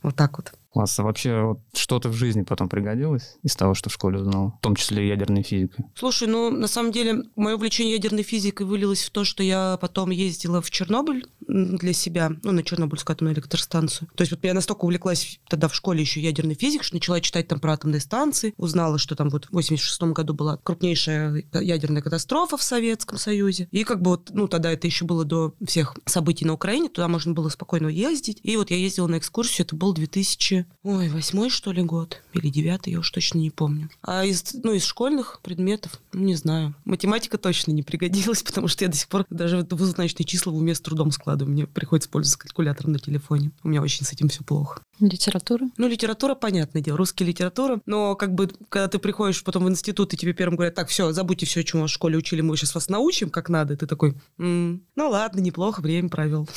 вот 0.03 0.17
так 0.17 0.39
вот. 0.39 0.53
Класс. 0.73 0.99
А 0.99 1.03
вообще 1.03 1.43
вот 1.43 1.61
что-то 1.75 2.09
в 2.09 2.15
жизни 2.15 2.43
потом 2.43 2.69
пригодилось 2.69 3.39
из 3.43 3.57
того, 3.57 3.75
что 3.75 3.91
в 3.91 3.93
школе 3.93 4.21
узнал? 4.21 4.55
В 4.59 4.63
том 4.63 4.77
числе 4.77 5.09
ядерной 5.09 5.43
физикой. 5.43 5.87
Слушай, 5.97 6.29
ну, 6.29 6.51
на 6.51 6.69
самом 6.69 6.93
деле, 6.93 7.25
мое 7.35 7.57
увлечение 7.57 7.95
ядерной 7.95 8.23
физикой 8.23 8.67
вылилось 8.67 9.03
в 9.03 9.11
то, 9.11 9.25
что 9.25 9.43
я 9.43 9.79
потом 9.81 10.11
ездила 10.11 10.63
в 10.63 10.71
Чернобыль 10.71 11.27
для 11.51 11.93
себя, 11.93 12.33
ну, 12.43 12.53
на 12.53 12.63
Чернобыльскую 12.63 13.15
атомную 13.15 13.35
электростанцию. 13.35 14.09
То 14.15 14.23
есть 14.23 14.31
вот 14.31 14.45
я 14.45 14.55
настолько 14.55 14.85
увлеклась 14.85 15.41
тогда 15.49 15.69
в 15.69 15.75
школе 15.75 16.01
еще 16.01 16.21
ядерной 16.21 16.55
физикой, 16.55 16.85
что 16.85 16.97
начала 16.97 17.21
читать 17.21 17.49
там 17.49 17.61
про 17.61 17.73
атомные 17.73 18.01
станции, 18.01 18.55
узнала, 18.57 18.99
что 18.99 19.17
там 19.17 19.31
вот 19.31 19.47
в 19.47 19.53
86 19.53 20.03
году 20.03 20.35
была 20.35 20.57
крупнейшая 20.59 21.45
ядерная 21.53 22.03
катастрофа 22.03 22.57
в 22.57 22.63
Советском 22.63 23.19
Союзе. 23.19 23.69
И 23.71 23.85
как 23.85 24.01
бы 24.01 24.13
вот, 24.13 24.31
ну, 24.33 24.49
тогда 24.49 24.71
это 24.73 24.87
еще 24.87 25.05
было 25.05 25.25
до 25.25 25.55
всех 25.67 25.97
событий 26.07 26.45
на 26.45 26.55
Украине, 26.55 26.89
туда 26.89 27.09
можно 27.09 27.33
было 27.33 27.49
спокойно 27.49 27.89
ездить. 27.89 28.41
И 28.43 28.57
вот 28.57 28.71
я 28.71 28.77
ездила 28.77 29.07
на 29.07 29.19
экскурсию, 29.19 29.67
это 29.67 29.77
был 29.77 29.93
2000, 29.93 30.67
ой, 30.83 31.09
восьмой, 31.09 31.51
что 31.51 31.73
ли, 31.73 31.83
год, 31.83 32.23
или 32.33 32.49
девятый, 32.49 32.93
я 32.93 33.01
уж 33.01 33.11
точно 33.11 33.39
не 33.39 33.51
помню. 33.51 33.91
А 34.03 34.25
из, 34.25 34.55
ну, 34.55 34.73
из 34.73 34.85
школьных 34.85 35.41
предметов, 35.43 36.01
ну, 36.13 36.21
не 36.21 36.35
знаю. 36.35 36.75
Математика 36.85 37.39
точно 37.39 37.73
не 37.73 37.83
пригодилась, 37.83 38.43
потому 38.45 38.69
что 38.69 38.85
я 38.85 38.91
до 38.91 38.97
сих 38.97 39.09
пор 39.09 39.27
даже 39.31 39.57
вот 39.59 39.69
двузначные 39.69 40.27
числа 40.27 40.53
в 40.53 40.57
уме 40.57 40.75
с 40.75 40.81
трудом 40.81 41.11
складываю. 41.11 41.40
Мне 41.47 41.67
приходится 41.67 42.09
пользоваться 42.11 42.39
калькулятором 42.39 42.93
на 42.93 42.99
телефоне. 42.99 43.51
У 43.63 43.69
меня 43.69 43.83
очень 43.83 44.05
с 44.05 44.13
этим 44.13 44.29
все 44.29 44.43
плохо. 44.45 44.83
Литература? 45.01 45.69
Ну, 45.79 45.89
литература, 45.89 46.35
понятное 46.35 46.83
дело, 46.83 46.99
русский 46.99 47.25
литература. 47.25 47.81
Но 47.87 48.15
как 48.17 48.35
бы, 48.35 48.51
когда 48.69 48.89
ты 48.89 48.99
приходишь 48.99 49.43
потом 49.43 49.65
в 49.65 49.69
институт, 49.71 50.13
и 50.13 50.17
тебе 50.17 50.33
первым 50.35 50.57
говорят, 50.57 50.75
так, 50.75 50.89
все, 50.89 51.13
забудьте 51.13 51.47
все, 51.47 51.63
чему 51.65 51.83
вас 51.83 51.91
в 51.91 51.95
школе 51.95 52.19
учили, 52.19 52.41
мы 52.43 52.57
сейчас 52.57 52.75
вас 52.75 52.89
научим, 52.89 53.31
как 53.31 53.49
надо. 53.49 53.75
И 53.75 53.77
ты 53.77 53.87
такой, 53.87 54.15
«М, 54.39 54.83
ну 54.97 55.09
ладно, 55.09 55.41
неплохо, 55.41 55.81
время 55.81 56.09
провел. 56.09 56.49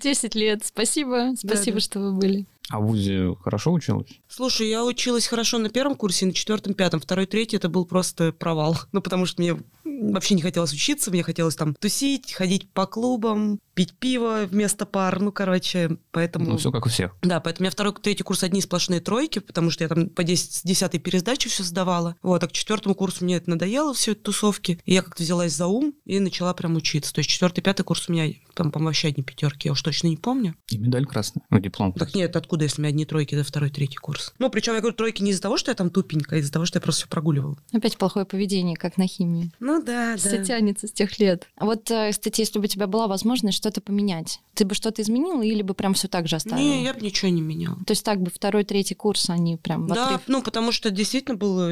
10 0.00 0.34
лет. 0.34 0.64
Спасибо. 0.64 1.32
Спасибо, 1.36 1.74
Да-да. 1.76 1.80
что 1.80 2.00
вы 2.00 2.12
были. 2.12 2.46
А 2.70 2.80
в 2.80 2.86
ВУЗе 2.86 3.34
хорошо 3.42 3.72
училась? 3.72 4.20
Слушай, 4.28 4.68
я 4.68 4.84
училась 4.84 5.26
хорошо 5.26 5.58
на 5.58 5.70
первом 5.70 5.96
курсе, 5.96 6.26
на 6.26 6.32
четвертом, 6.34 6.74
пятом. 6.74 7.00
Второй, 7.00 7.26
третий 7.26 7.56
это 7.56 7.68
был 7.68 7.84
просто 7.86 8.32
провал. 8.32 8.76
Ну, 8.92 9.00
потому 9.00 9.26
что 9.26 9.40
мне 9.42 9.56
вообще 9.84 10.34
не 10.34 10.42
хотелось 10.42 10.72
учиться, 10.72 11.10
мне 11.10 11.22
хотелось 11.22 11.56
там 11.56 11.74
тусить, 11.74 12.32
ходить 12.32 12.70
по 12.70 12.86
клубам, 12.86 13.58
пить 13.78 13.94
пиво 13.94 14.48
вместо 14.50 14.86
пар. 14.86 15.20
Ну, 15.20 15.30
короче, 15.30 15.98
поэтому... 16.10 16.50
Ну, 16.50 16.56
все 16.56 16.72
как 16.72 16.86
у 16.86 16.88
всех. 16.88 17.14
Да, 17.22 17.38
поэтому 17.38 17.62
у 17.62 17.64
меня 17.66 17.70
второй, 17.70 17.94
третий 17.94 18.24
курс 18.24 18.42
одни 18.42 18.60
сплошные 18.60 19.00
тройки, 19.00 19.38
потому 19.38 19.70
что 19.70 19.84
я 19.84 19.88
там 19.88 20.08
по 20.08 20.24
10, 20.24 20.52
с 20.52 20.62
10 20.64 21.00
пересдачи 21.00 21.48
все 21.48 21.62
сдавала. 21.62 22.16
Вот, 22.20 22.42
а 22.42 22.48
к 22.48 22.52
четвертому 22.52 22.96
курсу 22.96 23.22
мне 23.22 23.36
это 23.36 23.48
надоело, 23.50 23.94
все 23.94 24.12
это 24.12 24.22
тусовки. 24.22 24.80
И 24.84 24.94
я 24.94 25.02
как-то 25.02 25.22
взялась 25.22 25.52
за 25.52 25.68
ум 25.68 25.94
и 26.04 26.18
начала 26.18 26.54
прям 26.54 26.74
учиться. 26.74 27.14
То 27.14 27.20
есть 27.20 27.30
четвертый, 27.30 27.60
пятый 27.60 27.84
курс 27.84 28.08
у 28.08 28.12
меня 28.12 28.34
там, 28.58 28.72
по-моему, 28.72 28.88
вообще 28.88 29.08
одни 29.08 29.22
пятерки, 29.22 29.68
я 29.68 29.72
уж 29.72 29.80
точно 29.80 30.08
не 30.08 30.16
помню. 30.16 30.56
И 30.66 30.78
медаль 30.78 31.06
красная. 31.06 31.44
Ну, 31.48 31.60
диплом. 31.60 31.92
Так 31.92 32.16
нет, 32.16 32.34
откуда, 32.34 32.64
если 32.64 32.80
у 32.80 32.82
меня 32.82 32.88
одни 32.88 33.04
тройки 33.04 33.36
за 33.36 33.44
второй, 33.44 33.70
третий 33.70 33.98
курс? 33.98 34.34
Ну, 34.40 34.50
причем 34.50 34.74
я 34.74 34.80
говорю 34.80 34.96
тройки 34.96 35.22
не 35.22 35.30
из-за 35.30 35.42
того, 35.42 35.56
что 35.56 35.70
я 35.70 35.76
там 35.76 35.90
тупенькая, 35.90 36.40
а 36.40 36.42
из-за 36.42 36.52
того, 36.52 36.64
что 36.64 36.78
я 36.78 36.80
просто 36.80 37.02
все 37.02 37.08
прогуливала. 37.08 37.56
Опять 37.72 37.96
плохое 37.96 38.26
поведение, 38.26 38.76
как 38.76 38.96
на 38.96 39.06
химии. 39.06 39.52
Ну 39.60 39.80
да, 39.80 40.16
Все 40.16 40.44
тянется 40.44 40.88
с 40.88 40.92
тех 40.92 41.20
лет. 41.20 41.46
А 41.56 41.66
вот, 41.66 41.88
э, 41.92 42.10
кстати, 42.10 42.40
если 42.40 42.58
бы 42.58 42.64
у 42.64 42.68
тебя 42.68 42.88
была 42.88 43.06
возможность 43.06 43.58
что-то 43.68 43.80
поменять, 43.82 44.40
ты 44.54 44.64
бы 44.64 44.74
что-то 44.74 45.02
изменила 45.02 45.42
или 45.42 45.60
бы 45.60 45.74
прям 45.74 45.92
все 45.92 46.08
так 46.08 46.26
же 46.26 46.36
оставила? 46.36 46.58
Не, 46.58 46.84
я 46.84 46.94
бы 46.94 47.00
ничего 47.00 47.30
не 47.30 47.42
меняла. 47.42 47.76
То 47.86 47.92
есть 47.92 48.02
так 48.02 48.20
бы 48.20 48.30
второй, 48.30 48.64
третий 48.64 48.94
курс, 48.94 49.28
они 49.28 49.56
прям 49.58 49.84
в 49.86 49.88
Да, 49.88 50.06
отрыв. 50.06 50.22
ну, 50.26 50.42
потому 50.42 50.72
что 50.72 50.90
действительно 50.90 51.36
было 51.36 51.70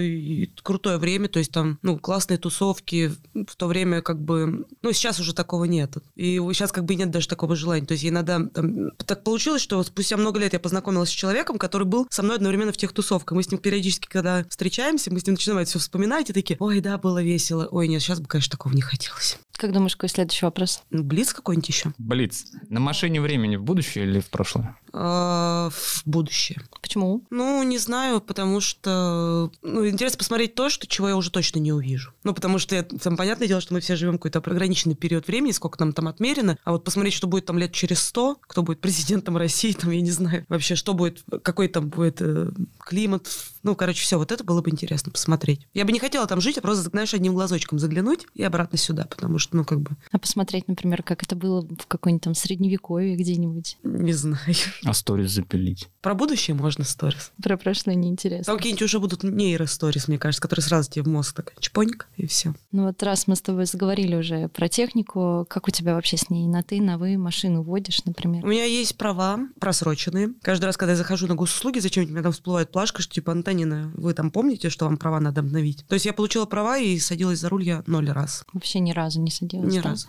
крутое 0.63 0.99
время, 0.99 1.29
то 1.29 1.39
есть 1.39 1.51
там, 1.53 1.79
ну, 1.83 1.99
классные 1.99 2.37
тусовки, 2.39 3.13
в 3.35 3.57
то 3.57 3.67
время 3.67 4.03
как 4.03 4.21
бы, 4.21 4.67
ну, 4.83 4.93
сейчас 4.93 5.19
уже 5.21 5.33
такого 5.35 5.65
нет. 5.65 5.97
И 6.17 6.39
сейчас 6.53 6.71
как 6.71 6.85
бы 6.85 6.95
нет 6.95 7.11
даже 7.11 7.29
такого 7.29 7.57
желания. 7.57 7.87
То 7.87 7.93
есть 7.93 8.05
иногда 8.05 8.45
там, 8.45 8.91
так 8.93 9.25
получилось, 9.25 9.63
что 9.63 9.83
спустя 9.83 10.19
много 10.19 10.39
лет 10.39 10.53
я 10.53 10.61
познакомилась 10.61 11.09
с 11.09 11.13
человеком, 11.13 11.57
который 11.59 11.87
был 11.87 12.07
со 12.11 12.23
мной 12.23 12.37
одновременно 12.37 12.73
в 12.73 12.77
тех 12.77 12.93
тусовках. 12.93 13.35
Мы 13.37 13.43
с 13.43 13.51
ним 13.51 13.59
периодически, 13.59 14.07
когда 14.07 14.45
встречаемся, 14.49 15.11
мы 15.13 15.21
с 15.21 15.27
ним 15.27 15.35
начинаем 15.35 15.65
все 15.67 15.79
вспоминать 15.79 16.29
и 16.29 16.35
такие, 16.35 16.57
ой, 16.61 16.81
да, 16.81 16.99
было 16.99 17.23
весело. 17.23 17.67
Ой, 17.71 17.89
нет, 17.89 18.03
сейчас 18.03 18.21
бы, 18.21 18.27
конечно, 18.27 18.51
такого 18.51 18.75
не 18.75 18.83
хотелось. 18.83 19.39
Как 19.53 19.73
думаешь, 19.73 19.97
какой 19.97 20.11
следующий 20.11 20.45
вопрос? 20.45 20.83
Ну, 20.91 21.03
Блиц 21.03 21.33
какой-нибудь 21.33 21.69
еще? 21.69 21.86
Блиц. 21.99 22.47
На 22.69 22.81
машине 22.81 23.21
времени 23.21 23.57
в 23.57 23.63
будущее 23.63 24.07
или 24.07 24.21
в 24.21 24.29
прошлое? 24.31 24.77
А, 24.93 25.71
в 25.71 26.03
будущее. 26.07 26.63
Почему? 26.81 27.23
Ну, 27.31 27.63
не 27.63 27.79
знаю, 27.79 28.21
потому 28.21 28.61
что... 28.61 29.51
Ну, 29.63 29.87
интересно 29.87 30.19
посмотреть 30.19 30.55
то, 30.55 30.71
что, 30.71 30.87
чего 30.87 31.09
я 31.09 31.17
уже 31.17 31.31
точно 31.31 31.59
не 31.59 31.73
увижу. 31.73 32.13
Ну, 32.25 32.33
потому 32.33 32.59
что, 32.59 32.75
я, 32.75 32.83
там, 32.83 33.17
понятное 33.17 33.47
дело, 33.47 33.61
что 33.61 33.75
мы 33.75 33.81
все 33.81 33.97
живем 33.97 34.15
какой-то 34.15 34.39
ограниченный 34.39 34.95
период 34.95 35.27
времени, 35.27 35.53
сколько 35.53 35.79
нам 35.81 35.93
там 35.93 36.09
отмерено, 36.09 36.57
а 36.65 36.73
вот 36.73 36.85
посмотреть, 36.85 37.15
что 37.15 37.27
будет 37.27 37.47
там 37.47 37.59
лет 37.59 37.73
через 37.73 38.01
сто, 38.01 38.39
кто 38.41 38.63
будет 38.63 38.81
президентом 38.81 39.37
России, 39.37 39.73
там, 39.73 39.91
я 39.91 40.01
не 40.01 40.11
знаю, 40.11 40.47
вообще, 40.49 40.75
что 40.75 40.95
будет, 40.95 41.25
какой 41.43 41.69
там 41.69 41.89
будет 41.89 42.21
э, 42.21 42.51
климат, 42.79 43.29
ну, 43.67 43.75
короче, 43.75 44.01
все, 44.01 44.17
вот 44.17 44.31
это 44.31 44.45
было 44.45 44.63
бы 44.63 44.71
интересно 44.71 45.11
посмотреть. 45.11 45.67
Я 45.75 45.85
бы 45.85 45.91
не 45.91 45.99
хотела 45.99 46.27
там 46.29 46.41
жить, 46.41 46.57
а 46.57 46.61
просто, 46.61 46.89
знаешь, 46.89 47.13
одним 47.15 47.35
глазочком 47.35 47.81
заглянуть 47.81 48.25
и 48.35 48.45
обратно 48.45 48.79
сюда, 48.79 49.07
потому 49.07 49.39
что, 49.39 49.57
ну, 49.57 49.65
как 49.65 49.81
бы, 49.81 49.91
А 50.13 50.19
посмотреть, 50.19 50.69
например, 50.69 51.03
как 51.03 51.25
это 51.25 51.35
было 51.35 51.67
в 51.83 51.87
какой-нибудь 51.87 52.25
там 52.25 52.35
средневековье 52.35 53.17
где-нибудь. 53.17 53.79
не 53.83 54.13
знаю. 54.13 54.39
А 54.85 54.93
сторис 54.93 55.31
запилить. 55.31 55.89
Про 56.01 56.15
будущее 56.15 56.55
можно 56.55 56.85
сторис. 56.85 57.33
Про 57.43 57.57
прошлое 57.57 57.95
неинтересно. 57.95 58.45
Там 58.45 58.57
какие-нибудь 58.57 58.83
уже 58.83 59.01
будут 59.01 59.23
нейросторис, 59.23 60.09
мне 60.09 60.19
кажется, 60.19 60.41
которые 60.41 60.63
сразу 60.63 60.91
тебе 60.91 61.03
в 61.03 61.09
мозг 61.09 61.37
так 61.37 61.55
чпоньк, 61.59 62.09
и 62.17 62.27
все. 62.27 62.55
Ну 62.73 62.87
вот 62.87 63.03
раз 63.03 63.27
мы 63.27 63.37
с 63.37 63.41
тобой 63.41 63.67
заговорили 63.67 64.15
уже 64.17 64.49
про 64.49 64.69
технику, 64.69 65.47
как 65.49 65.69
у 65.69 65.71
тебя 65.71 65.95
вообще 65.95 66.17
с 66.17 66.31
ней 66.31 66.47
на 66.47 66.63
ты, 66.63 66.81
на 66.81 66.99
вы 66.99 67.19
машину 67.19 67.63
водишь, 67.63 68.05
например? 68.05 68.45
У 68.45 68.49
меня 68.49 68.65
есть 68.65 68.97
права 68.97 69.41
просроченные. 69.61 70.35
Каждый 70.43 70.67
раз, 70.67 70.77
когда 70.77 70.93
я 70.93 70.97
захожу 70.97 71.27
на 71.27 71.35
госуслуги, 71.35 71.79
зачем-нибудь 71.79 72.13
у 72.13 72.15
меня 72.15 72.23
там 72.23 72.33
всплывает 72.33 72.71
плашка, 72.71 73.03
что 73.03 73.15
типа, 73.15 73.33
Антонина, 73.33 73.93
вы 73.95 74.15
там 74.15 74.31
помните, 74.31 74.71
что 74.71 74.85
вам 74.87 74.97
права 74.97 75.21
надо 75.21 75.41
обновить? 75.41 75.85
То 75.87 75.95
есть 75.95 76.07
я 76.07 76.13
получила 76.13 76.47
права 76.47 76.79
и 76.79 76.99
садилась 76.99 77.41
за 77.41 77.49
руль 77.49 77.65
я 77.65 77.83
ноль 77.87 78.11
раз. 78.11 78.45
Вообще 78.53 78.79
ни 78.79 78.93
разу 78.93 79.21
не 79.21 79.31
садилась. 79.31 79.73
Ни 79.73 79.81
да? 79.81 79.91
разу. 79.91 80.09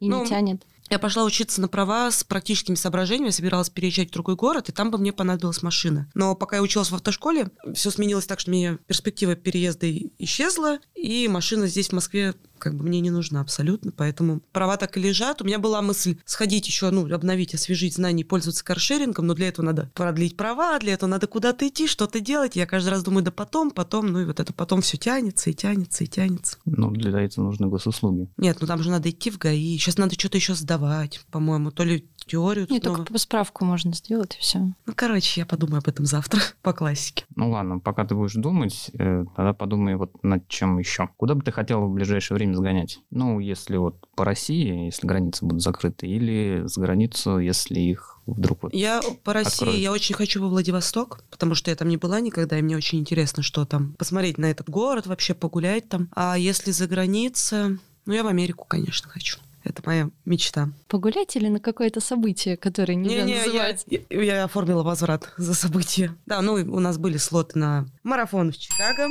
И 0.00 0.08
Ну, 0.08 0.22
не 0.22 0.28
тянет. 0.28 0.66
Я 0.88 0.98
пошла 0.98 1.24
учиться 1.24 1.60
на 1.60 1.68
права 1.68 2.10
с 2.10 2.22
практическими 2.22 2.76
соображениями, 2.76 3.30
собиралась 3.30 3.70
переезжать 3.70 4.10
в 4.10 4.12
другой 4.12 4.36
город, 4.36 4.68
и 4.68 4.72
там 4.72 4.90
бы 4.90 4.98
мне 4.98 5.12
понадобилась 5.12 5.62
машина. 5.62 6.08
Но 6.14 6.34
пока 6.34 6.56
я 6.56 6.62
училась 6.62 6.90
в 6.90 6.94
автошколе, 6.94 7.48
все 7.74 7.90
сменилось 7.90 8.26
так, 8.26 8.38
что 8.40 8.50
мне 8.50 8.78
перспектива 8.86 9.34
переезда 9.34 9.90
исчезла, 10.18 10.78
и 10.94 11.26
машина 11.28 11.66
здесь, 11.66 11.88
в 11.88 11.92
Москве, 11.92 12.34
как 12.58 12.74
бы 12.74 12.84
мне 12.84 13.00
не 13.00 13.10
нужна 13.10 13.40
абсолютно, 13.40 13.92
поэтому 13.92 14.40
права 14.52 14.76
так 14.76 14.96
и 14.96 15.00
лежат. 15.00 15.42
У 15.42 15.44
меня 15.44 15.58
была 15.58 15.82
мысль 15.82 16.16
сходить 16.24 16.66
еще, 16.66 16.90
ну, 16.90 17.12
обновить, 17.12 17.54
освежить 17.54 17.94
знания 17.94 18.22
и 18.22 18.24
пользоваться 18.24 18.64
каршерингом, 18.64 19.26
но 19.26 19.34
для 19.34 19.48
этого 19.48 19.66
надо 19.66 19.90
продлить 19.94 20.36
права, 20.36 20.78
для 20.78 20.94
этого 20.94 21.08
надо 21.08 21.26
куда-то 21.26 21.66
идти, 21.66 21.86
что-то 21.86 22.20
делать. 22.20 22.56
Я 22.56 22.66
каждый 22.66 22.90
раз 22.90 23.02
думаю, 23.02 23.24
да 23.24 23.30
потом, 23.30 23.70
потом, 23.70 24.06
ну 24.06 24.20
и 24.20 24.24
вот 24.24 24.40
это 24.40 24.52
потом 24.52 24.80
все 24.80 24.96
тянется 24.96 25.50
и 25.50 25.54
тянется 25.54 26.04
и 26.04 26.06
тянется. 26.06 26.58
Ну, 26.64 26.90
для 26.90 27.20
этого 27.20 27.46
нужны 27.46 27.68
госуслуги. 27.68 28.28
Нет, 28.36 28.58
ну 28.60 28.66
там 28.66 28.82
же 28.82 28.90
надо 28.90 29.10
идти 29.10 29.30
в 29.30 29.38
ГАИ. 29.38 29.78
Сейчас 29.78 29.98
надо 29.98 30.14
что-то 30.14 30.36
еще 30.36 30.54
сдавать, 30.54 31.20
по-моему. 31.30 31.70
То 31.70 31.84
ли 31.84 32.08
теорию 32.26 32.66
Не, 32.68 32.80
снова. 32.80 32.98
только 32.98 33.12
по 33.12 33.18
справку 33.18 33.64
можно 33.64 33.92
сделать, 33.94 34.36
и 34.36 34.40
все. 34.40 34.58
Ну, 34.58 34.92
короче, 34.94 35.40
я 35.40 35.46
подумаю 35.46 35.78
об 35.78 35.88
этом 35.88 36.06
завтра 36.06 36.40
по 36.62 36.72
классике. 36.72 37.24
Ну 37.34 37.50
ладно, 37.50 37.78
пока 37.78 38.04
ты 38.04 38.14
будешь 38.14 38.34
думать, 38.34 38.90
э, 38.98 39.24
тогда 39.36 39.52
подумай 39.52 39.96
вот 39.96 40.22
над 40.22 40.46
чем 40.48 40.78
еще. 40.78 41.08
Куда 41.16 41.34
бы 41.34 41.42
ты 41.42 41.52
хотел 41.52 41.86
в 41.86 41.92
ближайшее 41.92 42.36
время 42.36 42.54
сгонять? 42.54 43.00
Ну, 43.10 43.40
если 43.40 43.76
вот 43.76 44.06
по 44.14 44.24
России, 44.24 44.86
если 44.86 45.06
границы 45.06 45.44
будут 45.44 45.62
закрыты, 45.62 46.06
или 46.06 46.64
с 46.66 46.76
границу, 46.76 47.38
если 47.38 47.78
их 47.80 48.20
вдруг 48.26 48.64
вот... 48.64 48.74
Я 48.74 49.00
по 49.22 49.32
России, 49.32 49.52
Откроют. 49.52 49.78
я 49.78 49.92
очень 49.92 50.14
хочу 50.14 50.42
во 50.42 50.48
Владивосток, 50.48 51.22
потому 51.30 51.54
что 51.54 51.70
я 51.70 51.76
там 51.76 51.88
не 51.88 51.96
была 51.96 52.20
никогда, 52.20 52.58
и 52.58 52.62
мне 52.62 52.76
очень 52.76 52.98
интересно, 52.98 53.42
что 53.42 53.64
там. 53.64 53.94
Посмотреть 53.98 54.38
на 54.38 54.46
этот 54.46 54.68
город, 54.68 55.06
вообще 55.06 55.34
погулять 55.34 55.88
там. 55.88 56.08
А 56.14 56.36
если 56.36 56.70
за 56.72 56.86
граница, 56.88 57.78
ну, 58.04 58.12
я 58.12 58.22
в 58.24 58.26
Америку, 58.26 58.64
конечно, 58.68 59.08
хочу. 59.08 59.38
Это 59.66 59.82
моя 59.84 60.10
мечта. 60.24 60.70
Погулять 60.88 61.34
или 61.34 61.48
на 61.48 61.58
какое-то 61.58 62.00
событие, 62.00 62.56
которое 62.56 62.94
нельзя 62.94 63.22
Не-не, 63.24 63.34
я, 63.34 63.46
называть? 63.46 63.84
я- 63.88 64.22
я 64.22 64.44
оформила 64.44 64.82
возврат 64.84 65.32
за 65.36 65.54
событие. 65.54 66.14
Да, 66.24 66.40
ну, 66.40 66.52
у 66.54 66.78
нас 66.80 66.98
были 66.98 67.16
слоты 67.16 67.58
на 67.58 67.86
марафон 68.04 68.52
в 68.52 68.56
Чикаго. 68.58 69.08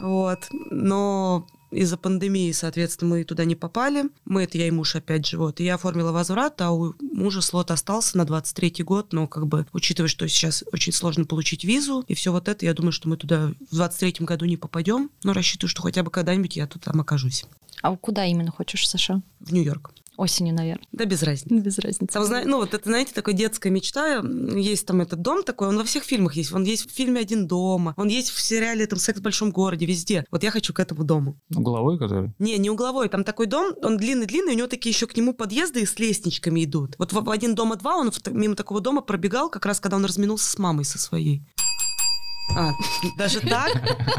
Вот. 0.00 0.40
Но 0.70 1.46
из-за 1.70 1.96
пандемии, 1.96 2.52
соответственно, 2.52 3.14
мы 3.14 3.24
туда 3.24 3.46
не 3.46 3.54
попали. 3.54 4.04
Мы, 4.26 4.42
это 4.42 4.58
я 4.58 4.66
и 4.68 4.70
муж, 4.70 4.94
опять 4.94 5.26
же, 5.26 5.38
вот. 5.38 5.58
И 5.60 5.64
я 5.64 5.76
оформила 5.76 6.12
возврат, 6.12 6.60
а 6.60 6.70
у 6.72 6.92
мужа 7.00 7.40
слот 7.40 7.70
остался 7.70 8.18
на 8.18 8.22
23-й 8.22 8.82
год, 8.82 9.12
но 9.14 9.26
как 9.26 9.46
бы, 9.46 9.66
учитывая, 9.72 10.08
что 10.08 10.28
сейчас 10.28 10.64
очень 10.72 10.92
сложно 10.92 11.24
получить 11.24 11.64
визу, 11.64 12.04
и 12.08 12.14
все 12.14 12.30
вот 12.30 12.48
это, 12.48 12.66
я 12.66 12.74
думаю, 12.74 12.92
что 12.92 13.08
мы 13.08 13.16
туда 13.16 13.52
в 13.70 13.80
23-м 13.80 14.26
году 14.26 14.44
не 14.44 14.58
попадем, 14.58 15.10
но 15.24 15.32
рассчитываю, 15.32 15.70
что 15.70 15.80
хотя 15.80 16.02
бы 16.02 16.10
когда-нибудь 16.10 16.56
я 16.56 16.66
тут 16.66 16.82
там 16.82 17.00
окажусь. 17.00 17.46
А 17.82 17.96
куда 17.96 18.24
именно 18.24 18.50
хочешь 18.50 18.82
в 18.82 18.86
США? 18.86 19.22
В 19.40 19.52
Нью-Йорк. 19.52 19.92
Осенью, 20.16 20.54
наверное. 20.54 20.86
Да 20.92 21.04
без 21.06 21.22
разницы. 21.22 21.62
Без 21.62 21.78
разницы. 21.78 22.12
Там, 22.12 22.28
ну, 22.44 22.58
вот 22.58 22.74
это, 22.74 22.88
знаете, 22.88 23.12
такая 23.14 23.34
детская 23.34 23.70
мечта. 23.70 24.22
Есть 24.54 24.86
там 24.86 25.00
этот 25.00 25.22
дом 25.22 25.42
такой, 25.42 25.68
он 25.68 25.78
во 25.78 25.84
всех 25.84 26.04
фильмах 26.04 26.34
есть. 26.36 26.52
Он 26.52 26.64
есть 26.64 26.88
в 26.88 26.94
фильме 26.94 27.20
«Один 27.20 27.46
дома», 27.46 27.94
он 27.96 28.08
есть 28.08 28.30
в 28.30 28.40
сериале 28.40 28.86
там 28.86 28.98
«Секс 28.98 29.18
в 29.18 29.22
большом 29.22 29.50
городе», 29.50 29.86
везде. 29.86 30.24
Вот 30.30 30.42
я 30.42 30.50
хочу 30.50 30.74
к 30.74 30.80
этому 30.80 31.04
дому. 31.04 31.40
Угловой, 31.54 31.98
который? 31.98 32.34
Не, 32.38 32.58
не 32.58 32.68
угловой, 32.68 33.08
там 33.08 33.24
такой 33.24 33.46
дом, 33.46 33.74
он 33.82 33.96
длинный-длинный, 33.96 34.52
у 34.52 34.56
него 34.56 34.68
такие 34.68 34.92
еще 34.92 35.06
к 35.06 35.16
нему 35.16 35.32
подъезды 35.32 35.84
с 35.86 35.98
лестничками 35.98 36.62
идут. 36.64 36.94
Вот 36.98 37.12
в, 37.12 37.20
в 37.20 37.30
«Один 37.30 37.54
дома 37.54 37.76
два» 37.76 37.96
он 37.96 38.10
в 38.10 38.20
мимо 38.32 38.54
такого 38.54 38.80
дома 38.80 39.00
пробегал, 39.00 39.48
как 39.48 39.64
раз 39.64 39.80
когда 39.80 39.96
он 39.96 40.04
разминулся 40.04 40.48
с 40.48 40.58
мамой 40.58 40.84
со 40.84 40.98
своей. 40.98 41.42
А, 42.56 42.72
даже 43.16 43.40
так? 43.40 43.72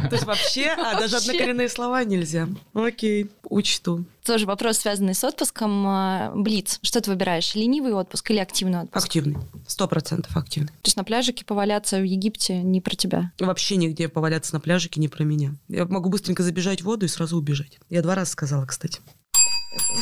То 0.09 0.15
есть 0.15 0.25
вообще? 0.25 0.69
А, 0.69 0.99
даже 0.99 1.17
однокоренные 1.17 1.69
слова 1.69 2.03
нельзя. 2.03 2.47
Окей, 2.73 3.29
учту. 3.43 4.05
Тоже 4.25 4.45
вопрос, 4.45 4.79
связанный 4.79 5.13
с 5.13 5.23
отпуском. 5.23 5.85
А, 5.87 6.31
Блиц. 6.35 6.79
Что 6.81 6.99
ты 7.01 7.11
выбираешь? 7.11 7.53
Ленивый 7.55 7.93
отпуск 7.93 8.31
или 8.31 8.39
активный 8.39 8.79
отпуск? 8.81 9.05
Активный. 9.05 9.37
Сто 9.67 9.87
процентов 9.87 10.35
активный. 10.35 10.69
То 10.69 10.85
есть 10.85 10.97
на 10.97 11.03
пляжике 11.03 11.45
поваляться 11.45 11.99
в 11.99 12.03
Египте 12.03 12.57
не 12.61 12.81
про 12.81 12.95
тебя. 12.95 13.31
Вообще 13.39 13.75
нигде 13.75 14.09
поваляться 14.09 14.53
на 14.53 14.59
пляжике 14.59 14.99
не 14.99 15.07
про 15.09 15.23
меня. 15.23 15.55
Я 15.67 15.85
могу 15.85 16.09
быстренько 16.09 16.41
забежать 16.43 16.81
в 16.81 16.85
воду 16.85 17.05
и 17.05 17.09
сразу 17.09 17.37
убежать. 17.37 17.77
Я 17.89 18.01
два 18.01 18.15
раза 18.15 18.31
сказала, 18.31 18.65
кстати. 18.65 18.99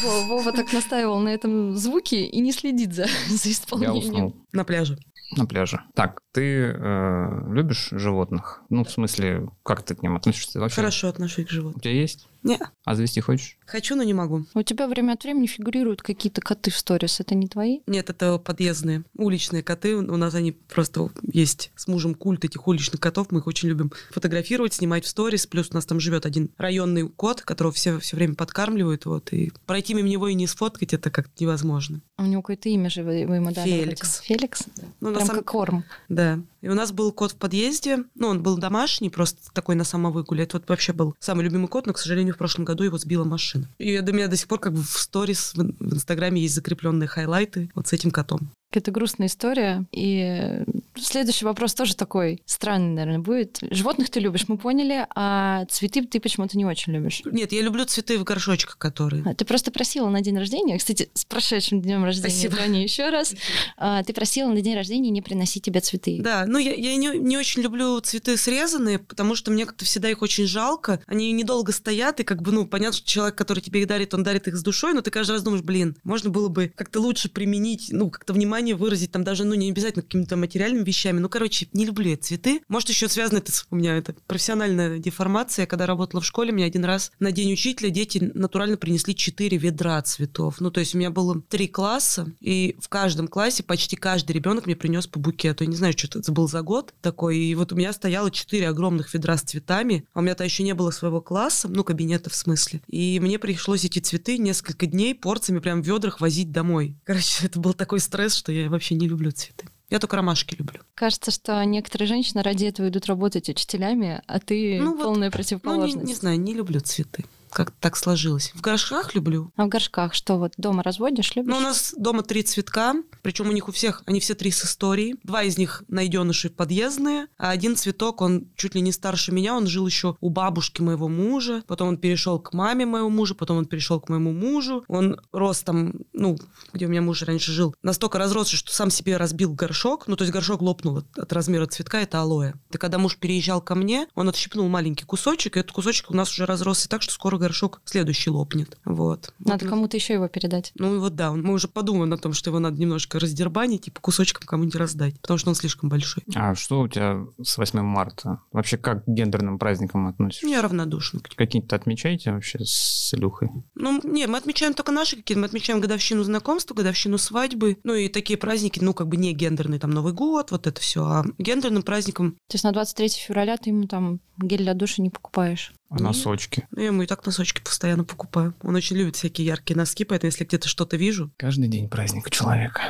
Вова, 0.03 0.25
Вова 0.27 0.51
так 0.51 0.71
настаивал 0.73 1.19
на 1.19 1.29
этом 1.29 1.75
звуке 1.77 2.25
и 2.25 2.39
не 2.41 2.51
следит 2.51 2.93
за, 2.93 3.05
за 3.29 3.47
Я 3.50 3.51
исполнением. 3.53 3.97
уснул 3.97 4.35
На 4.51 4.63
пляже. 4.65 4.97
на 5.38 5.45
пляже. 5.45 5.81
Так, 5.95 6.21
ты 6.31 6.73
э, 6.73 7.51
любишь 7.51 7.89
животных? 7.91 8.61
Ну, 8.69 8.83
в 8.83 8.91
смысле, 8.91 9.50
как 9.63 9.83
ты 9.83 9.95
к 9.95 10.01
ним 10.03 10.15
относишься 10.15 10.59
вообще? 10.59 10.75
Хорошо 10.77 11.09
отношусь 11.09 11.45
к 11.45 11.50
У 11.50 11.53
животным. 11.53 11.81
тебя 11.81 11.93
есть? 11.93 12.27
Не, 12.43 12.57
А 12.85 12.95
завести 12.95 13.21
хочешь? 13.21 13.59
хочу, 13.67 13.95
но 13.95 14.01
не 14.01 14.15
могу. 14.15 14.45
У 14.55 14.63
тебя 14.63 14.88
время 14.88 15.13
от 15.13 15.23
времени 15.23 15.45
фигурируют 15.45 16.01
какие-то 16.01 16.41
коты 16.41 16.71
в 16.71 16.75
сторис. 16.75 17.19
Это 17.19 17.35
не 17.35 17.47
твои? 17.47 17.81
Нет, 17.85 18.09
это 18.09 18.39
подъездные, 18.39 19.03
уличные 19.15 19.61
коты. 19.61 19.95
У 19.95 20.17
нас 20.17 20.33
они 20.33 20.51
просто 20.51 21.09
есть 21.21 21.71
с 21.75 21.88
мужем 21.88 22.15
культ 22.15 22.43
этих 22.43 22.67
уличных 22.67 23.00
котов. 23.00 23.27
Мы 23.29 23.39
их 23.41 23.47
очень 23.47 23.69
любим 23.69 23.91
фотографировать, 24.09 24.73
снимать 24.73 25.05
в 25.05 25.07
сторис. 25.07 25.45
Плюс 25.45 25.69
у 25.71 25.75
нас 25.75 25.85
там 25.85 26.00
живет 26.00 26.25
один 26.25 26.50
районный 26.57 27.07
кот, 27.07 27.41
которого 27.41 27.71
все 27.73 28.00
все 28.00 28.15
время 28.17 28.33
подкармливают. 28.33 29.05
Вот, 29.05 29.31
и 29.33 29.51
пройти 29.67 29.93
мимо 29.93 30.09
него 30.09 30.27
и 30.27 30.33
не 30.33 30.47
сфоткать, 30.47 30.93
это 30.95 31.11
как-то 31.11 31.31
невозможно. 31.39 32.01
А 32.17 32.23
У 32.23 32.25
него 32.25 32.41
какое-то 32.41 32.69
имя 32.69 32.89
же 32.89 33.03
вы, 33.03 33.27
вы 33.27 33.35
ему 33.35 33.51
дали. 33.51 33.69
вроде. 33.69 33.83
Феликс. 33.85 34.19
Феликс? 34.21 34.63
Ну, 35.00 35.09
на 35.09 35.15
Прям 35.17 35.27
самом- 35.27 35.43
как 35.43 35.51
корм. 35.51 35.83
Да. 36.09 36.21
the 36.22 36.50
И 36.62 36.70
у 36.70 36.74
нас 36.74 36.91
был 36.91 37.12
кот 37.12 37.32
в 37.32 37.36
подъезде. 37.36 38.06
Ну, 38.15 38.27
он 38.27 38.44
был 38.44 38.58
домашний, 38.58 39.10
просто 39.10 39.51
такой 39.53 39.75
на 39.75 39.84
самовыгуле. 39.84 40.44
Это 40.44 40.58
вот 40.58 40.70
вообще 40.70 40.94
был 40.94 41.15
самый 41.20 41.44
любимый 41.44 41.68
кот, 41.68 41.88
но, 41.88 41.94
к 41.94 41.98
сожалению, 41.98 42.36
в 42.36 42.38
прошлом 42.38 42.65
году 42.65 42.84
его 42.84 42.98
сбила 42.98 43.24
машина. 43.24 43.68
И 43.80 44.00
до 44.00 44.13
меня 44.13 44.27
до 44.27 44.38
сих 44.38 44.48
пор 44.48 44.60
как 44.60 44.74
бы 44.74 44.82
в 44.82 44.98
сторис 44.98 45.53
в, 45.56 45.62
Инстаграме 45.62 46.41
есть 46.41 46.56
закрепленные 46.56 47.08
хайлайты 47.08 47.72
вот 47.75 47.88
с 47.88 47.94
этим 47.94 48.12
котом. 48.12 48.51
Это 48.74 48.91
грустная 48.91 49.27
история. 49.27 49.86
И 49.91 50.63
следующий 50.96 51.44
вопрос 51.44 51.74
тоже 51.74 51.96
такой 51.96 52.41
странный, 52.46 52.94
наверное, 52.94 53.20
будет. 53.20 53.60
Животных 53.70 54.10
ты 54.10 54.22
любишь, 54.22 54.48
мы 54.48 54.58
поняли, 54.58 55.06
а 55.13 55.65
цветы 55.65 56.06
ты 56.06 56.22
почему-то 56.22 56.58
не 56.58 56.65
очень 56.65 56.94
любишь. 56.94 57.22
Нет, 57.25 57.51
я 57.51 57.62
люблю 57.62 57.84
цветы 57.84 58.18
в 58.18 58.24
горшочках, 58.24 58.77
которые. 58.77 59.24
А, 59.25 59.34
Ты 59.34 59.44
просто 59.44 59.72
просила 59.72 60.08
на 60.10 60.22
день 60.22 60.38
рождения, 60.38 60.77
кстати, 60.77 61.10
с 61.13 61.25
прошедшим 61.25 61.82
днем 61.82 62.06
рождения, 62.06 62.30
Спасибо. 62.30 62.56
Тони, 62.56 62.77
еще 62.77 63.10
раз. 63.10 63.36
А, 63.75 64.03
Ты 64.03 64.13
просила 64.13 64.50
на 64.50 64.62
день 64.62 64.75
рождения 64.75 65.10
не 65.10 65.22
приносить 65.22 65.63
тебе 65.63 65.82
цветы. 65.82 66.20
Да, 66.22 66.46
ну 66.51 66.58
я, 66.60 66.74
я 66.74 66.96
не, 66.98 67.17
не 67.17 67.38
очень 67.38 67.62
люблю 67.62 68.00
цветы 68.01 68.36
срезанные, 68.38 69.00
потому 69.00 69.36
что 69.36 69.51
мне 69.51 69.65
как-то 69.65 69.86
всегда 69.86 70.10
их 70.10 70.22
очень 70.22 70.46
жалко. 70.46 71.01
Они 71.08 71.31
недолго 71.31 71.72
стоят, 71.72 72.20
и 72.20 72.24
как 72.24 72.41
бы, 72.41 72.51
ну, 72.51 72.67
понятно, 72.67 72.98
что 72.98 73.08
человек, 73.08 73.36
который 73.36 73.62
тебе 73.62 73.81
их 73.81 73.88
дарит, 73.88 74.13
он 74.13 74.24
дарит 74.24 74.48
их 74.48 74.58
с 74.58 74.62
душой, 74.63 74.93
но 74.93 75.01
ты 75.01 75.12
каждый 75.12 75.31
раз 75.31 75.43
думаешь, 75.43 75.63
блин, 75.63 75.96
можно 76.03 76.29
было 76.29 76.50
бы 76.50 76.72
как-то 76.75 77.00
лучше 77.00 77.29
применить, 77.29 77.88
ну, 77.91 78.10
как-то 78.10 78.34
внимание 78.34 78.75
выразить, 78.75 79.12
там 79.12 79.24
даже, 79.24 79.46
ну, 79.46 79.53
не 79.53 79.70
обязательно 79.70 80.03
какими-то 80.03 80.36
материальными 80.36 80.84
вещами. 80.84 81.20
Ну, 81.20 81.29
короче, 81.29 81.67
не 81.74 81.86
люблю 81.86 82.10
я 82.10 82.17
цветы. 82.17 82.62
Может, 82.67 82.89
еще 82.89 83.08
связано 83.08 83.38
это 83.38 83.51
с- 83.51 83.65
у 83.72 83.75
меня 83.75 83.96
это 83.96 84.13
профессиональная 84.27 85.00
деформация. 85.00 85.65
Когда 85.65 85.86
работала 85.86 86.22
в 86.22 86.25
школе, 86.25 86.51
мне 86.51 86.65
один 86.65 86.84
раз 86.84 87.12
на 87.20 87.31
день 87.31 87.53
учителя 87.53 87.89
дети 87.89 88.31
натурально 88.34 88.75
принесли 88.77 89.15
четыре 89.15 89.58
ведра 89.58 90.01
цветов. 90.01 90.60
Ну, 90.60 90.72
то 90.72 90.79
есть 90.79 90.96
у 90.96 90.98
меня 90.98 91.12
было 91.12 91.41
три 91.41 91.67
класса, 91.67 92.31
и 92.41 92.75
в 92.81 92.89
каждом 92.89 93.27
классе 93.27 93.63
почти 93.63 93.96
каждый 93.96 94.34
ребенок 94.34 94.65
мне 94.65 94.75
принес 94.75 95.08
по 95.08 95.20
букету. 95.20 95.63
Я 95.63 95.70
не 95.70 95.75
знаю, 95.75 95.93
что 95.98 96.08
это 96.08 96.22
был 96.41 96.48
за 96.48 96.63
год 96.63 96.93
такой. 97.01 97.38
И 97.38 97.55
вот 97.55 97.71
у 97.71 97.75
меня 97.75 97.93
стояло 97.93 98.31
четыре 98.31 98.69
огромных 98.69 99.13
ведра 99.13 99.38
с 99.38 99.43
цветами. 99.43 100.05
А 100.13 100.19
у 100.19 100.21
меня-то 100.24 100.43
еще 100.43 100.63
не 100.63 100.74
было 100.74 100.89
своего 100.89 101.21
класса, 101.21 101.67
ну, 101.67 101.83
кабинета 101.83 102.31
в 102.31 102.36
смысле. 102.36 102.81
И 102.88 103.19
мне 103.19 103.38
пришлось 103.38 103.86
эти 103.86 104.00
цветы 104.00 104.39
несколько 104.39 104.88
дней 104.88 105.13
порциями 105.13 105.60
прям 105.60 105.83
в 105.83 105.86
ведрах 105.86 106.19
возить 106.19 106.51
домой. 106.51 106.95
Короче, 107.03 107.45
это 107.45 107.60
был 107.60 107.74
такой 107.75 108.00
стресс, 108.00 108.33
что 108.33 108.51
я 108.51 108.69
вообще 108.69 108.95
не 108.95 109.07
люблю 109.07 109.29
цветы. 109.31 109.67
Я 109.91 110.00
только 110.00 110.15
ромашки 110.15 110.55
люблю. 110.55 110.79
Кажется, 110.95 111.29
что 111.29 111.63
некоторые 111.63 112.07
женщины 112.07 112.41
ради 112.41 112.65
этого 112.65 112.88
идут 112.88 113.05
работать 113.05 113.50
учителями, 113.50 114.21
а 114.25 114.39
ты 114.39 114.79
Ну 114.81 114.95
вот, 114.95 115.03
полная 115.03 115.19
Ну, 115.19 115.25
не, 115.25 115.31
противоположность. 115.31 116.07
не 116.07 116.15
знаю, 116.15 116.39
не 116.39 116.53
люблю 116.55 116.79
цветы. 116.79 117.25
Как 117.51 117.72
так 117.72 117.98
сложилось. 117.98 118.51
В 118.55 118.62
горшках 118.62 119.13
люблю. 119.13 119.51
А 119.58 119.65
в 119.65 119.70
горшках 119.70 120.13
что 120.13 120.38
вот 120.38 120.53
дома 120.58 120.84
разводишь, 120.84 121.36
любишь? 121.36 121.51
Ну, 121.51 121.58
у 121.58 121.62
нас 121.62 121.93
дома 121.98 122.24
три 122.24 122.43
цветка, 122.43 122.96
причем 123.22 123.50
у 123.50 123.51
них 123.51 123.67
у 123.67 123.72
всех, 123.72 124.03
они 124.05 124.20
все 124.20 124.36
три 124.36 124.51
с 124.51 124.63
историей. 124.63 125.15
Два 125.24 125.43
из 125.43 125.58
них 125.58 125.84
найденыши 125.88 126.50
подъездные, 126.50 127.27
а 127.38 127.50
один 127.50 127.75
цветок, 127.75 128.22
он 128.22 128.48
чуть 128.55 128.75
ли 128.75 128.81
не 128.81 128.91
старше 128.91 129.31
меня, 129.31 129.55
он 129.55 129.67
жил 129.67 129.86
еще 129.86 130.15
у 130.22 130.29
бабушки 130.29 130.81
моего 130.81 131.10
мужа, 131.10 131.63
потом 131.67 131.89
он 131.89 131.98
перешел 131.98 132.39
к 132.39 132.53
маме 132.53 132.86
моего 132.86 133.10
мужа, 133.10 133.36
потом 133.36 133.58
он 133.58 133.65
перешел 133.65 134.00
к 134.00 134.10
моему 134.10 134.31
мужу. 134.31 134.84
Он 134.88 135.20
рос 135.31 135.62
там, 135.62 135.93
ну, 136.13 136.38
где 136.74 136.86
у 136.86 136.89
меня 136.89 137.01
муж 137.01 137.22
раньше 137.24 137.51
жил, 137.51 137.75
настолько 137.84 138.17
разросся, 138.17 138.55
что 138.55 138.72
сам 138.72 138.89
себе 138.89 139.17
разбил 139.17 139.53
горшок, 139.53 140.08
ну, 140.08 140.15
то 140.15 140.24
есть 140.24 140.34
горшок 140.34 140.62
лопнул 140.62 141.00
от, 141.00 141.17
от 141.17 141.34
размера 141.34 141.65
цветка, 141.65 142.00
это 142.00 142.22
алоэ. 142.22 142.53
И 142.72 142.77
когда 142.77 142.98
муж 142.98 143.17
переезжал 143.17 143.62
ко 143.62 143.75
мне, 143.75 144.08
он 144.15 144.29
отщипнул 144.29 144.67
маленький 144.70 145.05
кусочек, 145.05 145.58
и 145.58 145.60
этот 145.60 145.72
кусочек 145.72 146.12
у 146.12 146.15
нас 146.15 146.31
уже 146.31 146.46
разросся 146.46 146.88
так, 146.88 147.01
что 147.01 147.13
скоро 147.13 147.40
горшок 147.41 147.81
следующий 147.86 148.29
лопнет. 148.29 148.77
Вот. 148.86 149.33
Надо 149.39 149.65
Вот. 149.65 149.69
кому-то 149.69 149.98
еще 149.98 150.13
его 150.13 150.27
передать. 150.27 150.71
Ну 150.75 150.95
и 150.95 151.00
вот 151.00 151.15
да, 151.15 151.31
мы 151.31 151.53
уже 151.53 151.67
подумаем 151.67 152.13
о 152.13 152.17
том, 152.17 152.33
что 152.33 152.50
его 152.50 152.60
надо 152.60 152.79
немножко 152.79 153.19
раздербанить 153.19 153.88
и 153.88 153.91
по 153.91 154.00
кусочкам 154.00 154.45
кому-нибудь 154.45 154.75
раздать, 154.75 155.19
потому 155.19 155.38
что 155.38 155.50
он 155.50 155.55
слишком 155.55 155.89
большой. 155.89 156.24
А 156.36 156.55
что 156.55 156.81
у 156.81 156.88
тебя 156.88 157.25
с 157.41 157.57
8 157.57 157.81
марта? 157.81 158.41
Вообще 158.51 158.77
как 158.77 159.03
к 159.05 159.07
гендерным 159.07 159.60
праздникам 159.60 160.07
относишься? 160.07 160.48
Я 160.48 160.62
равнодушна. 160.62 161.19
Какие-то 161.36 161.75
отмечаете 161.75 162.31
вообще 162.31 162.60
с 162.63 163.13
Илюхой? 163.13 163.50
Ну, 163.75 164.00
не, 164.03 164.27
мы 164.27 164.38
отмечаем 164.38 164.74
только 164.74 164.91
наши 164.91 165.15
какие-то. 165.15 165.39
Мы 165.41 165.48
отмечаем 165.48 165.81
годовщину 165.81 166.24
знакомства, 166.24 166.74
годовщину 166.74 167.17
свадьбы. 167.17 167.77
Ну 167.83 167.93
и 167.95 168.07
такие 168.07 168.38
праздники, 168.38 168.79
ну 168.79 168.93
как 168.93 169.07
бы 169.07 169.17
не 169.17 169.33
гендерные, 169.33 169.79
там 169.79 169.91
Новый 169.91 170.13
год, 170.13 170.51
вот 170.51 170.67
это 170.67 170.79
все. 170.79 171.03
А 171.03 171.25
гендерным 171.38 171.83
праздником, 171.83 172.33
То 172.48 172.55
есть 172.55 172.63
на 172.63 172.71
23 172.71 173.10
февраля 173.10 173.57
ты 173.57 173.69
ему 173.71 173.88
там 173.88 174.19
гель 174.38 174.63
для 174.63 174.74
душа 174.74 175.01
не 175.01 175.10
покупаешь. 175.10 175.74
А 175.91 176.01
носочки? 176.01 176.67
ну, 176.71 176.81
я 176.81 176.88
ему 176.88 177.01
и 177.03 177.05
так 177.05 177.25
носочки 177.25 177.62
постоянно 177.62 178.05
покупаю. 178.05 178.53
Он 178.63 178.75
очень 178.75 178.95
любит 178.95 179.17
всякие 179.17 179.45
яркие 179.45 179.77
носки, 179.77 180.05
поэтому 180.05 180.29
если 180.29 180.45
где-то 180.45 180.69
что-то 180.69 180.95
вижу, 180.95 181.31
Каждый 181.38 181.67
день 181.67 181.89
праздник 181.89 182.27
у 182.27 182.29
человека. 182.29 182.81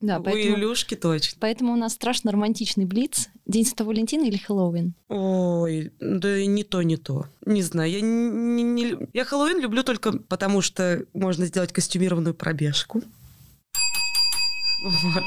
Да, 0.00 0.18
у 0.18 0.22
поэтому... 0.22 0.56
Илюшки 0.56 0.94
точно. 0.94 1.38
Поэтому 1.40 1.72
у 1.72 1.76
нас 1.76 1.94
страшно 1.94 2.32
романтичный 2.32 2.84
блиц. 2.84 3.28
День 3.46 3.64
Святого 3.64 3.88
Валентина 3.88 4.24
или 4.24 4.36
Хэллоуин? 4.36 4.94
Ой, 5.08 5.92
да 6.00 6.36
и 6.36 6.46
не 6.46 6.64
то, 6.64 6.82
не 6.82 6.96
то. 6.96 7.26
Не 7.46 7.62
знаю, 7.62 7.90
я 7.90 8.00
не, 8.00 8.62
не 8.62 8.96
я 9.12 9.24
Хэллоуин 9.24 9.60
люблю 9.60 9.82
только 9.82 10.12
потому, 10.12 10.60
что 10.60 11.04
можно 11.14 11.46
сделать 11.46 11.72
костюмированную 11.72 12.34
пробежку. 12.34 13.02
Вот. 14.82 15.24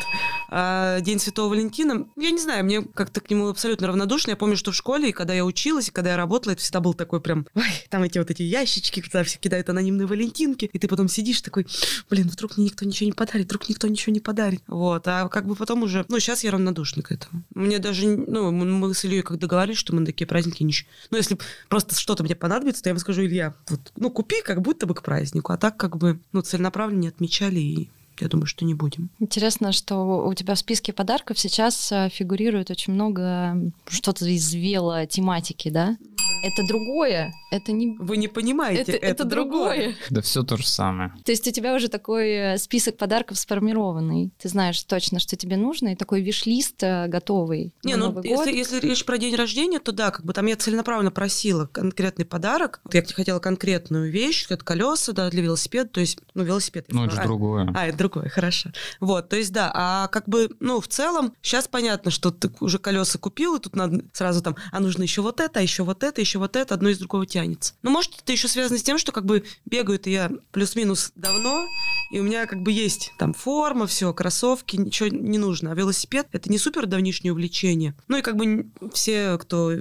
А 0.53 1.00
День 1.00 1.17
Святого 1.20 1.50
Валентина, 1.50 2.08
я 2.17 2.31
не 2.31 2.39
знаю, 2.39 2.65
мне 2.65 2.81
как-то 2.81 3.22
к 3.22 3.29
нему 3.29 3.48
абсолютно 3.48 3.88
равнодушно. 3.88 4.31
Я 4.31 4.36
помню, 4.36 4.58
что 4.58 4.72
в 4.72 4.75
школе, 4.75 5.10
и 5.10 5.12
когда 5.13 5.34
я 5.34 5.46
училась, 5.46 5.88
и 5.88 5.91
когда 5.91 6.12
я 6.12 6.17
работала, 6.17 6.51
это 6.51 6.62
всегда 6.62 6.81
был 6.81 6.93
такой 6.93 7.22
прям, 7.22 7.48
ой, 7.55 7.63
там 7.89 8.03
эти 8.03 8.17
вот 8.17 8.29
эти 8.29 8.43
ящички, 8.43 9.00
куда 9.01 9.24
все 9.24 9.39
кидают 9.39 9.70
анонимные 9.70 10.08
валентинки, 10.08 10.70
и 10.72 10.77
ты 10.77 10.89
потом 10.89 11.08
сидишь 11.08 11.41
такой, 11.41 11.65
блин, 12.10 12.27
вдруг 12.27 12.58
мне 12.58 12.65
никто 12.65 12.84
ничего 12.86 13.05
не 13.08 13.13
подарит, 13.13 13.46
вдруг 13.46 13.70
никто 13.70 13.88
ничего 13.88 14.13
не 14.13 14.20
подарит. 14.20 14.62
Вот, 14.67 15.08
а 15.08 15.29
как 15.29 15.46
бы 15.48 15.55
потом 15.55 15.84
уже, 15.84 16.05
ну, 16.10 16.20
сейчас 16.20 16.43
я 16.43 16.51
равнодушна 16.51 17.01
к 17.01 17.13
этому. 17.13 17.43
Мне 17.55 17.79
даже, 17.79 18.08
ну, 18.08 18.51
мы- 18.51 18.93
с 18.93 19.05
Ильей 19.05 19.22
как 19.22 19.39
договорились, 19.39 19.77
что 19.77 19.93
мы 19.96 20.01
на 20.01 20.05
такие 20.05 20.27
праздники 20.27 20.70
щ- 20.70 20.86
Ну, 21.12 21.17
если 21.17 21.38
просто 21.70 21.96
что-то 21.96 22.24
мне 22.24 22.36
понадобится, 22.36 22.84
то 22.84 22.89
я 22.89 22.91
ему 22.91 23.00
скажу, 23.00 23.22
Илья, 23.24 23.53
вот, 23.70 23.79
ну, 23.96 24.10
купи 24.10 24.41
как 24.43 24.62
будто 24.62 24.86
бы 24.86 24.93
к 24.96 25.01
празднику, 25.01 25.53
а 25.53 25.58
так 25.58 25.77
как 25.77 25.96
бы, 25.96 26.20
ну, 26.34 26.41
целенаправленно 26.41 27.00
не 27.00 27.08
отмечали, 27.08 27.60
и 27.60 27.89
я 28.20 28.27
думаю, 28.27 28.46
что 28.46 28.65
не 28.65 28.74
будем. 28.74 29.10
Интересно, 29.20 29.72
что 29.72 30.25
у 30.25 30.34
тебя 30.34 30.56
в 30.56 30.60
списке 30.60 30.94
подарков 30.94 31.39
сейчас 31.39 31.91
э, 31.91 32.10
фигурирует 32.10 32.70
очень 32.70 32.94
много 32.94 33.72
что-то 33.88 34.25
из 34.25 34.53
вело 34.53 35.06
тематики, 35.06 35.70
да? 35.70 35.98
Это 36.44 36.63
другое, 36.68 37.34
это 37.51 37.72
не... 37.72 37.96
Вы 38.00 38.18
не 38.18 38.27
понимаете, 38.27 38.94
Это, 38.94 39.06
это 39.06 39.24
другое. 39.25 39.96
Да 40.10 40.22
все 40.22 40.44
то 40.44 40.58
же 40.58 40.68
самое. 40.68 41.13
То 41.24 41.32
есть 41.32 41.48
у 41.48 41.51
тебя 41.51 41.75
уже 41.75 41.88
такой 41.88 42.32
э, 42.32 42.58
список 42.58 42.98
подарков 42.98 43.38
сформированный. 43.38 44.32
Ты 44.39 44.50
знаешь 44.50 44.82
точно, 44.84 45.20
что 45.20 45.36
тебе 45.36 45.58
нужно, 45.58 45.89
и 45.89 45.96
такой 45.96 46.22
виш-лист 46.22 46.82
э, 46.82 47.08
готовый 47.08 47.74
Не, 47.84 47.96
ну 47.96 48.08
Новый 48.08 48.24
год. 48.24 48.48
если, 48.48 48.58
если 48.58 48.80
речь 48.80 49.06
про 49.06 49.20
день 49.20 49.36
рождения, 49.36 49.80
то 49.80 49.91
да, 49.91 50.10
как 50.10 50.25
бы 50.25 50.34
там 50.34 50.48
я 50.48 50.56
целенаправленно 50.56 51.12
просила 51.12 51.68
конкретный 51.68 52.25
подарок. 52.25 52.82
Вот 52.84 52.94
Я 52.94 53.03
хотела 53.03 53.39
конкретную 53.39 54.12
вещь, 54.12 54.48
это 54.50 54.65
колеса, 54.65 55.13
да, 55.13 55.30
для 55.30 55.44
велосипеда, 55.44 55.89
то 55.89 56.00
есть, 56.00 56.18
ну, 56.34 56.44
велосипед. 56.44 56.88
Ну, 56.89 57.06
это 57.06 57.15
же. 57.15 57.22
А, 57.22 57.24
другое. 57.24 57.72
А, 57.75 57.88
это 57.88 57.98
другое, 58.01 58.29
хорошо. 58.29 58.72
Вот, 59.00 59.29
то 59.29 59.36
есть, 59.36 59.51
да, 59.51 59.72
а 59.74 60.08
как 60.08 60.27
бы, 60.27 60.50
ну, 60.60 60.81
в 60.81 60.88
целом, 60.88 61.34
сейчас 61.41 61.67
понятно, 61.67 62.12
что 62.12 62.31
ты 62.31 62.51
уже 62.60 62.79
колеса 62.79 63.20
купил, 63.20 63.55
и 63.55 63.60
тут 63.60 63.75
надо 63.75 64.03
сразу 64.13 64.41
там, 64.41 64.55
а 64.72 64.79
нужно 64.79 65.03
еще 65.03 65.22
вот 65.22 65.39
это, 65.39 65.60
а 65.60 65.62
еще 65.62 65.84
вот 65.84 66.04
это, 66.04 66.19
еще 66.21 66.39
вот 66.39 66.56
это, 66.56 66.73
одно 66.73 66.89
из 66.89 66.97
другого 66.97 67.25
тянется. 67.25 67.73
Ну, 67.84 67.91
может, 67.91 68.19
это 68.21 68.32
еще 68.32 68.47
связано 68.47 68.80
с 68.80 68.84
тем, 68.84 68.97
что 68.97 69.12
как 69.12 69.25
бы 69.25 69.43
бегаю-то 69.65 70.10
я 70.10 70.32
плюс-минус 70.52 71.12
давно, 71.15 71.65
и 72.12 72.19
у 72.19 72.23
меня 72.23 72.45
как 72.45 72.62
бы 72.62 72.71
есть 72.71 73.13
там 73.17 73.34
форма, 73.34 73.88
все, 73.88 74.13
кроссовки, 74.13 74.75
ничего 74.75 75.10
не 75.10 75.38
нужно. 75.38 75.71
А 75.71 75.75
велосипед— 75.75 76.28
это 76.32 76.52
не 76.52 76.58
супер 76.58 76.86
давнишнее 76.86 77.32
увлечение. 77.32 77.95
Ну 78.08 78.17
и 78.17 78.21
как 78.21 78.36
бы 78.36 78.67
все, 78.93 79.38
кто 79.38 79.73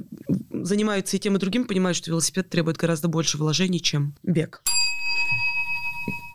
занимается 0.50 1.16
и 1.16 1.20
тем, 1.20 1.36
и 1.36 1.38
другим, 1.38 1.64
понимают, 1.64 1.96
что 1.96 2.10
велосипед 2.10 2.48
требует 2.50 2.76
гораздо 2.76 3.08
больше 3.08 3.38
вложений, 3.38 3.80
чем 3.80 4.14
бег. 4.22 4.62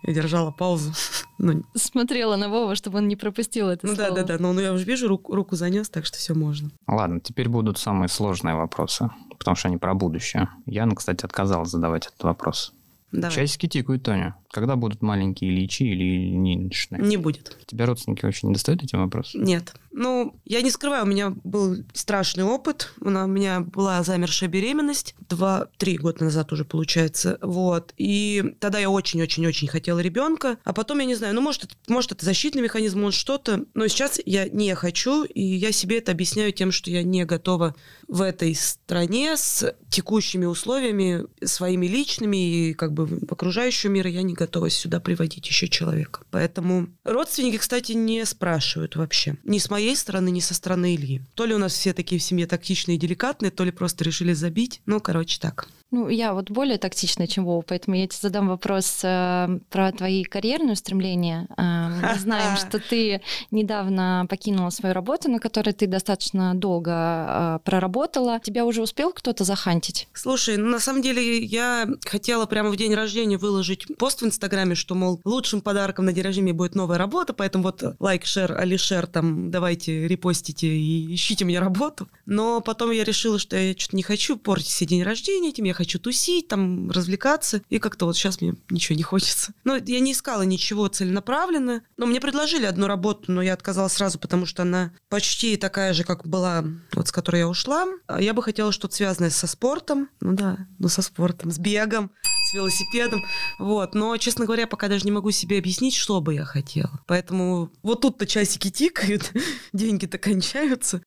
Я 0.04 0.14
держала 0.14 0.52
паузу. 0.52 0.94
Ну, 1.38 1.64
Смотрела 1.76 2.36
на 2.36 2.50
Вова, 2.50 2.76
чтобы 2.76 3.00
он 3.00 3.08
не 3.08 3.16
пропустил 3.16 3.70
это 3.70 3.86
ну 3.86 3.96
да, 3.96 4.08
слово. 4.08 4.24
да, 4.24 4.38
да. 4.38 4.42
Но 4.42 4.54
ну, 4.54 4.62
я 4.62 4.74
уже 4.74 4.86
вижу, 4.86 5.08
руку, 5.08 5.36
руку 5.36 5.56
занес, 5.56 5.90
так 5.90 6.06
что 6.06 6.18
все 6.18 6.34
можно. 6.34 6.72
Ладно, 6.88 7.20
теперь 7.20 7.50
будут 7.50 7.78
самые 7.78 8.08
сложные 8.08 8.56
вопросы, 8.56 9.10
потому 9.38 9.56
что 9.56 9.68
они 9.68 9.78
про 9.78 9.94
будущее. 9.94 10.50
Яна, 10.66 10.96
кстати, 10.96 11.26
отказалась 11.26 11.70
задавать 11.70 12.08
этот 12.08 12.24
вопрос. 12.24 12.74
Давай. 13.12 13.32
Часики 13.32 13.68
тикают, 13.68 14.04
Тоня. 14.04 14.36
Когда 14.52 14.76
будут 14.76 15.02
маленькие 15.02 15.52
Ильичи 15.52 15.84
или 15.84 16.04
Ильиничны? 16.04 16.98
Не 16.98 17.18
будет. 17.18 17.58
Тебя 17.66 17.86
родственники 17.86 18.26
вообще 18.26 18.48
не 18.48 18.54
достают 18.54 18.84
эти 18.84 18.96
вопросы? 18.96 19.38
Нет. 19.38 19.74
Ну, 19.98 20.36
я 20.44 20.62
не 20.62 20.72
скрываю, 20.72 21.06
у 21.06 21.08
меня 21.08 21.34
был 21.46 21.78
страшный 21.94 22.44
опыт. 22.44 22.92
У 23.00 23.10
меня 23.10 23.62
была 23.62 24.04
замершая 24.04 24.50
беременность. 24.50 25.16
Два-три 25.30 25.98
года 25.98 26.26
назад 26.26 26.52
уже, 26.52 26.66
получается. 26.66 27.40
Вот. 27.42 27.94
И 27.98 28.56
тогда 28.60 28.78
я 28.78 28.90
очень-очень-очень 28.90 29.70
хотела 29.70 30.00
ребенка. 30.00 30.58
А 30.66 30.74
потом, 30.74 31.00
я 31.00 31.06
не 31.06 31.16
знаю, 31.16 31.34
ну, 31.34 31.40
может, 31.40 31.78
может, 31.88 32.12
это 32.12 32.26
защитный 32.26 32.62
механизм, 32.62 33.00
может, 33.00 33.18
что-то. 33.18 33.64
Но 33.74 33.88
сейчас 33.88 34.20
я 34.26 34.50
не 34.50 34.76
хочу, 34.76 35.24
и 35.24 35.42
я 35.42 35.72
себе 35.72 36.00
это 36.00 36.12
объясняю 36.12 36.52
тем, 36.52 36.74
что 36.74 36.92
я 36.92 37.02
не 37.02 37.24
готова 37.24 37.74
в 38.10 38.22
этой 38.22 38.54
стране 38.54 39.38
с 39.38 39.74
текущими 39.90 40.46
условиями, 40.46 41.26
своими 41.46 41.88
личными 41.88 42.36
и 42.70 42.74
как 42.74 42.92
бы 42.92 43.06
в 43.06 43.32
окружающего 43.32 43.92
мира 43.92 44.10
я 44.10 44.24
не 44.24 44.34
готова 44.34 44.70
сюда 44.70 45.00
приводить 45.00 45.48
еще 45.48 45.70
человека. 45.70 46.24
Поэтому 46.32 46.90
родственники, 47.06 47.58
кстати, 47.58 47.94
не 47.94 48.26
спрашивают 48.26 48.98
вообще. 48.98 49.38
Ни 49.46 49.58
с 49.58 49.70
моей 49.70 49.85
стороны, 49.94 50.30
ни 50.30 50.40
со 50.40 50.54
стороны 50.54 50.96
Ильи. 50.96 51.22
То 51.36 51.46
ли 51.46 51.54
у 51.54 51.58
нас 51.58 51.74
все 51.74 51.94
такие 51.94 52.18
в 52.18 52.24
семье 52.24 52.48
тактичные 52.48 52.96
и 52.96 53.00
деликатные, 53.00 53.52
то 53.52 53.66
ли 53.66 53.72
просто 53.72 54.06
решили 54.06 54.34
забить. 54.34 54.82
Ну, 54.86 55.02
короче, 55.02 55.38
так. 55.40 55.68
Ну, 55.96 56.10
я 56.10 56.34
вот 56.34 56.52
более 56.52 56.78
тактичная, 56.78 57.26
чем 57.26 57.46
Вова, 57.46 57.62
поэтому 57.66 57.96
я 57.96 58.06
тебе 58.06 58.20
задам 58.22 58.50
вопрос 58.50 59.00
э, 59.02 59.60
про 59.70 59.94
твои 59.94 60.26
карьерные 60.26 60.74
устремления. 60.74 61.48
Э, 61.56 61.88
мы 61.88 62.16
знаем, 62.20 62.58
что 62.58 62.80
ты 62.80 63.22
недавно 63.50 64.28
покинула 64.30 64.72
свою 64.72 64.94
работу, 64.94 65.32
на 65.32 65.40
которой 65.40 65.72
ты 65.72 65.88
достаточно 65.88 66.54
долго 66.54 66.92
э, 66.92 67.60
проработала. 67.64 68.42
Тебя 68.42 68.66
уже 68.66 68.82
успел 68.82 69.14
кто-то 69.14 69.46
захантить? 69.46 70.10
Слушай, 70.12 70.58
ну 70.58 70.68
на 70.68 70.82
самом 70.82 71.02
деле 71.02 71.42
я 71.42 71.88
хотела 72.04 72.46
прямо 72.46 72.72
в 72.72 72.76
день 72.76 72.94
рождения 72.94 73.38
выложить 73.38 73.88
пост 73.98 74.22
в 74.22 74.26
Инстаграме, 74.26 74.76
что, 74.76 74.96
мол, 74.96 75.22
лучшим 75.24 75.62
подарком 75.62 76.04
на 76.04 76.12
день 76.12 76.26
рождения 76.26 76.52
будет 76.52 76.76
новая 76.76 76.98
работа, 76.98 77.32
поэтому 77.32 77.64
вот 77.64 77.96
лайк, 78.02 78.26
шер, 78.26 78.52
алишер, 78.52 79.08
там, 79.08 79.50
давайте 79.50 80.10
репостите 80.10 80.68
и 80.68 81.16
ищите 81.16 81.46
мне 81.46 81.58
работу. 81.58 82.10
Но 82.26 82.60
потом 82.60 82.92
я 82.92 83.06
решила, 83.06 83.40
что 83.40 83.56
я 83.56 83.72
что-то 83.78 83.96
не 83.96 84.04
хочу 84.04 84.36
портить 84.36 84.68
себе 84.68 84.88
день 84.90 85.04
рождения 85.04 85.50
этим, 85.52 85.64
я 85.64 85.74
хочу 85.74 85.85
тусить, 85.86 86.48
там, 86.48 86.90
развлекаться, 86.92 87.62
и 87.70 87.80
как-то 87.80 88.06
вот 88.06 88.16
сейчас 88.16 88.42
мне 88.42 88.56
ничего 88.70 88.96
не 88.96 89.04
хочется. 89.04 89.54
Но 89.64 89.76
я 89.76 90.00
не 90.00 90.14
искала 90.14 90.44
ничего 90.44 90.88
целенаправленно, 90.88 91.84
но 91.98 92.06
мне 92.06 92.20
предложили 92.20 92.66
одну 92.66 92.88
работу, 92.88 93.32
но 93.32 93.42
я 93.42 93.54
отказалась 93.54 93.94
сразу, 93.94 94.20
потому 94.20 94.46
что 94.46 94.64
она 94.64 94.92
почти 95.10 95.58
такая 95.58 95.94
же, 95.94 96.04
как 96.04 96.28
была, 96.28 96.64
вот 96.94 97.08
с 97.08 97.12
которой 97.12 97.40
я 97.40 97.48
ушла. 97.48 97.86
А 98.08 98.22
Я 98.22 98.34
бы 98.34 98.44
хотела 98.44 98.72
что-то 98.72 98.96
связанное 98.96 99.30
со 99.30 99.48
спортом, 99.48 100.10
ну 100.20 100.34
да, 100.34 100.68
ну 100.80 100.88
со 100.88 101.02
спортом, 101.02 101.52
с 101.52 101.60
бегом, 101.60 102.12
с 102.50 102.54
велосипедом, 102.54 103.24
вот. 103.60 103.96
Но, 103.96 104.16
честно 104.18 104.46
говоря, 104.46 104.68
пока 104.68 104.88
даже 104.88 105.06
не 105.06 105.12
могу 105.12 105.32
себе 105.32 105.58
объяснить, 105.58 105.96
что 105.96 106.22
бы 106.22 106.34
я 106.34 106.46
хотела. 106.46 107.00
Поэтому 107.08 107.72
вот 107.84 108.02
тут-то 108.02 108.26
часики 108.26 108.70
тикают, 108.70 109.32
деньги-то 109.74 110.18
кончаются. 110.18 111.02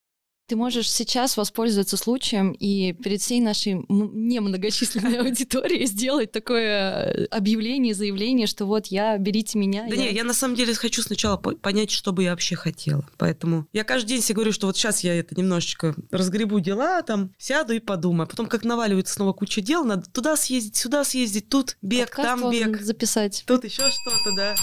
Ты 0.48 0.56
можешь 0.56 0.90
сейчас 0.90 1.36
воспользоваться 1.36 1.98
случаем 1.98 2.52
и 2.52 2.94
перед 2.94 3.20
всей 3.20 3.38
нашей 3.40 3.84
немногочисленной 3.88 5.18
аудиторией 5.20 5.84
сделать 5.84 6.32
такое 6.32 7.04
э, 7.04 7.24
объявление, 7.26 7.92
заявление, 7.92 8.46
что 8.46 8.64
вот 8.64 8.86
я, 8.86 9.18
берите 9.18 9.58
меня. 9.58 9.86
Да 9.86 9.94
не, 9.94 10.10
я 10.10 10.24
на 10.24 10.32
самом 10.32 10.54
деле 10.54 10.72
хочу 10.72 11.02
сначала 11.02 11.36
по- 11.36 11.54
понять, 11.54 11.90
что 11.90 12.14
бы 12.14 12.22
я 12.22 12.30
вообще 12.30 12.56
хотела. 12.56 13.06
Поэтому 13.18 13.66
я 13.74 13.84
каждый 13.84 14.08
день 14.08 14.22
себе 14.22 14.36
говорю, 14.36 14.52
что 14.52 14.68
вот 14.68 14.76
сейчас 14.78 15.04
я 15.04 15.14
это 15.14 15.34
немножечко 15.34 15.94
разгребу 16.10 16.60
дела, 16.60 17.02
там, 17.02 17.30
сяду 17.36 17.74
и 17.74 17.78
подумаю. 17.78 18.26
Потом 18.26 18.46
как 18.46 18.64
наваливается 18.64 19.12
снова 19.12 19.34
куча 19.34 19.60
дел, 19.60 19.84
надо 19.84 20.08
туда 20.08 20.34
съездить, 20.34 20.76
сюда 20.76 21.04
съездить, 21.04 21.50
тут 21.50 21.76
бег, 21.82 22.06
Подкаст 22.06 22.40
там 22.40 22.50
бег. 22.50 22.80
записать. 22.80 23.44
Тут 23.46 23.64
еще 23.64 23.90
что-то, 23.90 24.32
да. 24.34 24.54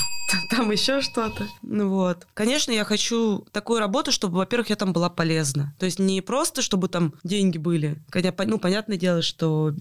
Там 0.50 0.72
еще 0.72 1.02
что-то. 1.02 1.48
Ну 1.62 1.90
вот. 1.90 2.26
Конечно, 2.34 2.72
я 2.72 2.84
хочу 2.84 3.46
такую 3.52 3.80
работу, 3.80 4.12
чтобы, 4.12 4.38
во-первых, 4.38 4.70
я 4.70 4.76
там 4.76 4.92
была 4.92 5.10
полезна. 5.10 5.75
То 5.78 5.86
есть 5.86 6.00
не 6.00 6.22
просто, 6.22 6.62
чтобы 6.62 6.88
там 6.88 7.14
деньги 7.24 7.58
были. 7.58 7.98
Хотя, 8.10 8.34
ну, 8.46 8.60
понятное 8.60 8.98
дело, 8.98 9.22
что 9.22 9.74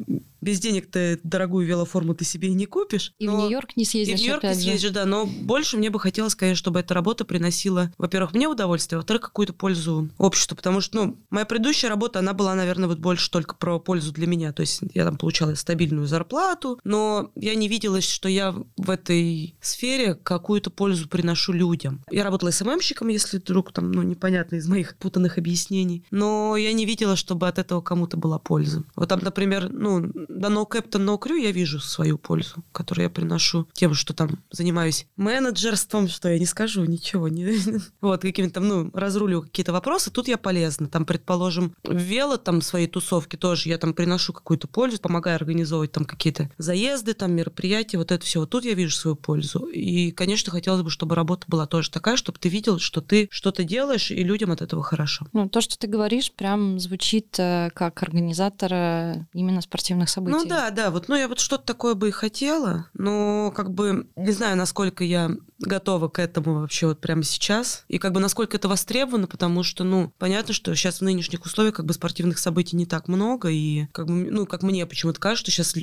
без 0.45 0.61
денег 0.61 0.91
ты 0.91 1.19
дорогую 1.25 1.67
велоформу 1.67 2.15
ты 2.15 2.25
себе 2.25 2.49
и 2.49 2.55
не 2.55 2.67
купишь. 2.67 3.15
И 3.19 3.27
в 3.27 3.33
но- 3.33 3.41
Нью-Йорк 3.41 3.77
не 3.77 3.85
и 3.85 3.87
съездишь, 3.87 4.21
в 4.21 4.23
Нью-Йорк 4.23 4.45
не 4.45 4.55
съезжу, 4.55 4.93
да, 4.93 5.07
но 5.07 5.27
больше 5.27 5.79
мне 5.79 5.91
бы 5.91 5.99
хотелось, 5.99 6.35
конечно, 6.35 6.59
чтобы 6.59 6.81
эта 6.81 6.93
работа 6.93 7.25
приносила, 7.25 7.93
во-первых, 7.99 8.35
мне 8.35 8.47
удовольствие, 8.47 8.99
во-вторых, 8.99 9.23
какую-то 9.23 9.55
пользу 9.55 10.11
обществу, 10.19 10.57
потому 10.57 10.81
что, 10.81 10.97
ну, 10.97 11.17
моя 11.31 11.47
предыдущая 11.47 11.89
работа, 11.89 12.19
она 12.19 12.35
была, 12.35 12.55
наверное, 12.55 12.89
вот 12.89 12.99
больше 12.99 13.31
только 13.31 13.55
про 13.55 13.79
пользу 13.79 14.13
для 14.13 14.27
меня, 14.27 14.53
то 14.53 14.61
есть 14.61 14.81
я 14.93 15.05
там 15.05 15.17
получала 15.17 15.55
стабильную 15.55 16.07
зарплату, 16.07 16.79
но 16.85 17.31
я 17.35 17.55
не 17.55 17.69
видела, 17.69 18.03
что 18.03 18.29
я 18.29 18.55
в 18.77 18.91
этой 18.91 19.57
сфере 19.63 20.15
какую-то 20.15 20.71
пользу 20.71 21.09
приношу 21.09 21.53
людям. 21.53 22.05
Я 22.11 22.23
работала 22.25 22.51
СММщиком, 22.51 23.09
если 23.09 23.39
вдруг 23.39 23.73
там, 23.73 23.91
ну, 23.93 24.03
непонятно 24.03 24.57
из 24.57 24.69
моих 24.69 24.97
путанных 24.97 25.39
объяснений, 25.39 26.05
но 26.11 26.57
я 26.57 26.73
не 26.75 26.85
видела, 26.85 27.17
чтобы 27.17 27.49
от 27.49 27.59
этого 27.59 27.81
кому-то 27.81 28.19
была 28.19 28.39
польза. 28.39 28.85
Вот 28.95 29.09
там, 29.09 29.21
например, 29.23 29.71
ну, 29.71 30.13
до 30.35 30.49
No 30.49 30.69
Captain 30.69 31.05
No 31.05 31.19
Crew 31.19 31.39
я 31.41 31.53
вижу 31.53 31.81
свою 31.81 32.19
пользу, 32.19 32.65
которую 32.73 33.05
я 33.05 33.11
приношу 33.11 33.69
тем, 33.73 33.95
что 33.95 34.13
там 34.15 34.43
занимаюсь 34.51 35.07
менеджерством, 35.17 36.09
что 36.09 36.29
я 36.29 36.39
не 36.39 36.47
скажу 36.47 36.85
ничего. 36.85 37.29
Не... 37.29 37.55
Вот, 38.01 38.23
какими-то, 38.23 38.61
ну, 38.61 38.91
разруливаю 38.93 39.43
какие-то 39.43 39.73
вопросы, 39.73 40.11
тут 40.11 40.29
я 40.29 40.37
полезна. 40.37 40.89
Там, 40.89 41.07
предположим, 41.07 41.75
в 41.85 41.97
вело, 41.97 42.37
там, 42.37 42.61
свои 42.61 42.87
тусовки 42.87 43.37
тоже 43.37 43.69
я 43.69 43.79
там 43.79 43.95
приношу 43.95 44.33
какую-то 44.33 44.69
пользу, 44.69 44.99
помогаю 44.99 45.37
организовывать 45.37 45.93
там 45.93 46.05
какие-то 46.05 46.51
заезды, 46.59 47.15
там, 47.15 47.33
мероприятия, 47.33 47.99
вот 47.99 48.13
это 48.13 48.25
все. 48.25 48.41
Вот 48.41 48.51
тут 48.51 48.65
я 48.65 48.75
вижу 48.75 48.95
свою 48.97 49.17
пользу. 49.17 49.67
И, 49.67 50.11
конечно, 50.11 50.53
хотелось 50.53 50.83
бы, 50.83 50.91
чтобы 50.91 51.15
работа 51.15 51.45
была 51.49 51.67
тоже 51.67 51.91
такая, 51.91 52.17
чтобы 52.17 52.39
ты 52.39 52.49
видел, 52.49 52.79
что 52.79 53.01
ты 53.01 53.29
что-то 53.31 53.65
делаешь, 53.65 54.11
и 54.11 54.23
людям 54.23 54.51
от 54.51 54.63
этого 54.63 54.83
хорошо. 54.83 55.27
Ну, 55.33 55.49
то, 55.49 55.61
что 55.61 55.79
ты 55.79 55.87
говоришь, 55.87 56.33
прям 56.33 56.79
звучит 56.79 57.39
э, 57.39 57.71
как 57.75 58.03
организатор 58.03 58.73
э, 58.73 59.27
именно 59.33 59.61
спортивных 59.61 60.09
событий. 60.09 60.24
Ну 60.31 60.45
да, 60.45 60.71
да, 60.71 60.91
вот, 60.91 61.09
ну 61.09 61.17
я 61.17 61.29
вот 61.29 61.41
что-то 61.41 61.65
такое 61.65 61.95
бы 61.95 62.09
и 62.09 62.13
хотела, 62.13 62.89
но 62.95 63.53
как 63.55 63.71
бы 63.71 64.07
не 64.17 64.33
знаю, 64.33 64.57
насколько 64.57 65.05
я 65.05 65.31
готова 65.59 66.09
к 66.09 66.19
этому 66.19 66.61
вообще 66.61 66.87
вот 66.87 67.01
прямо 67.01 67.23
сейчас, 67.23 67.85
и 67.89 67.99
как 67.99 68.13
бы 68.13 68.21
насколько 68.21 68.57
это 68.57 68.69
востребовано, 68.69 69.27
потому 69.27 69.63
что, 69.63 69.85
ну, 69.85 70.13
понятно, 70.19 70.53
что 70.53 70.75
сейчас 70.75 70.99
в 70.99 71.03
нынешних 71.03 71.45
условиях 71.45 71.75
как 71.75 71.87
бы 71.87 71.95
спортивных 71.95 72.39
событий 72.39 72.77
не 72.77 72.87
так 72.87 73.09
много, 73.09 73.49
и 73.49 73.87
как 73.93 74.07
бы, 74.07 74.13
ну, 74.31 74.47
как 74.47 74.63
мне 74.63 74.87
почему-то 74.87 75.21
кажется, 75.21 75.51
что 75.51 75.63
сейчас 75.63 75.75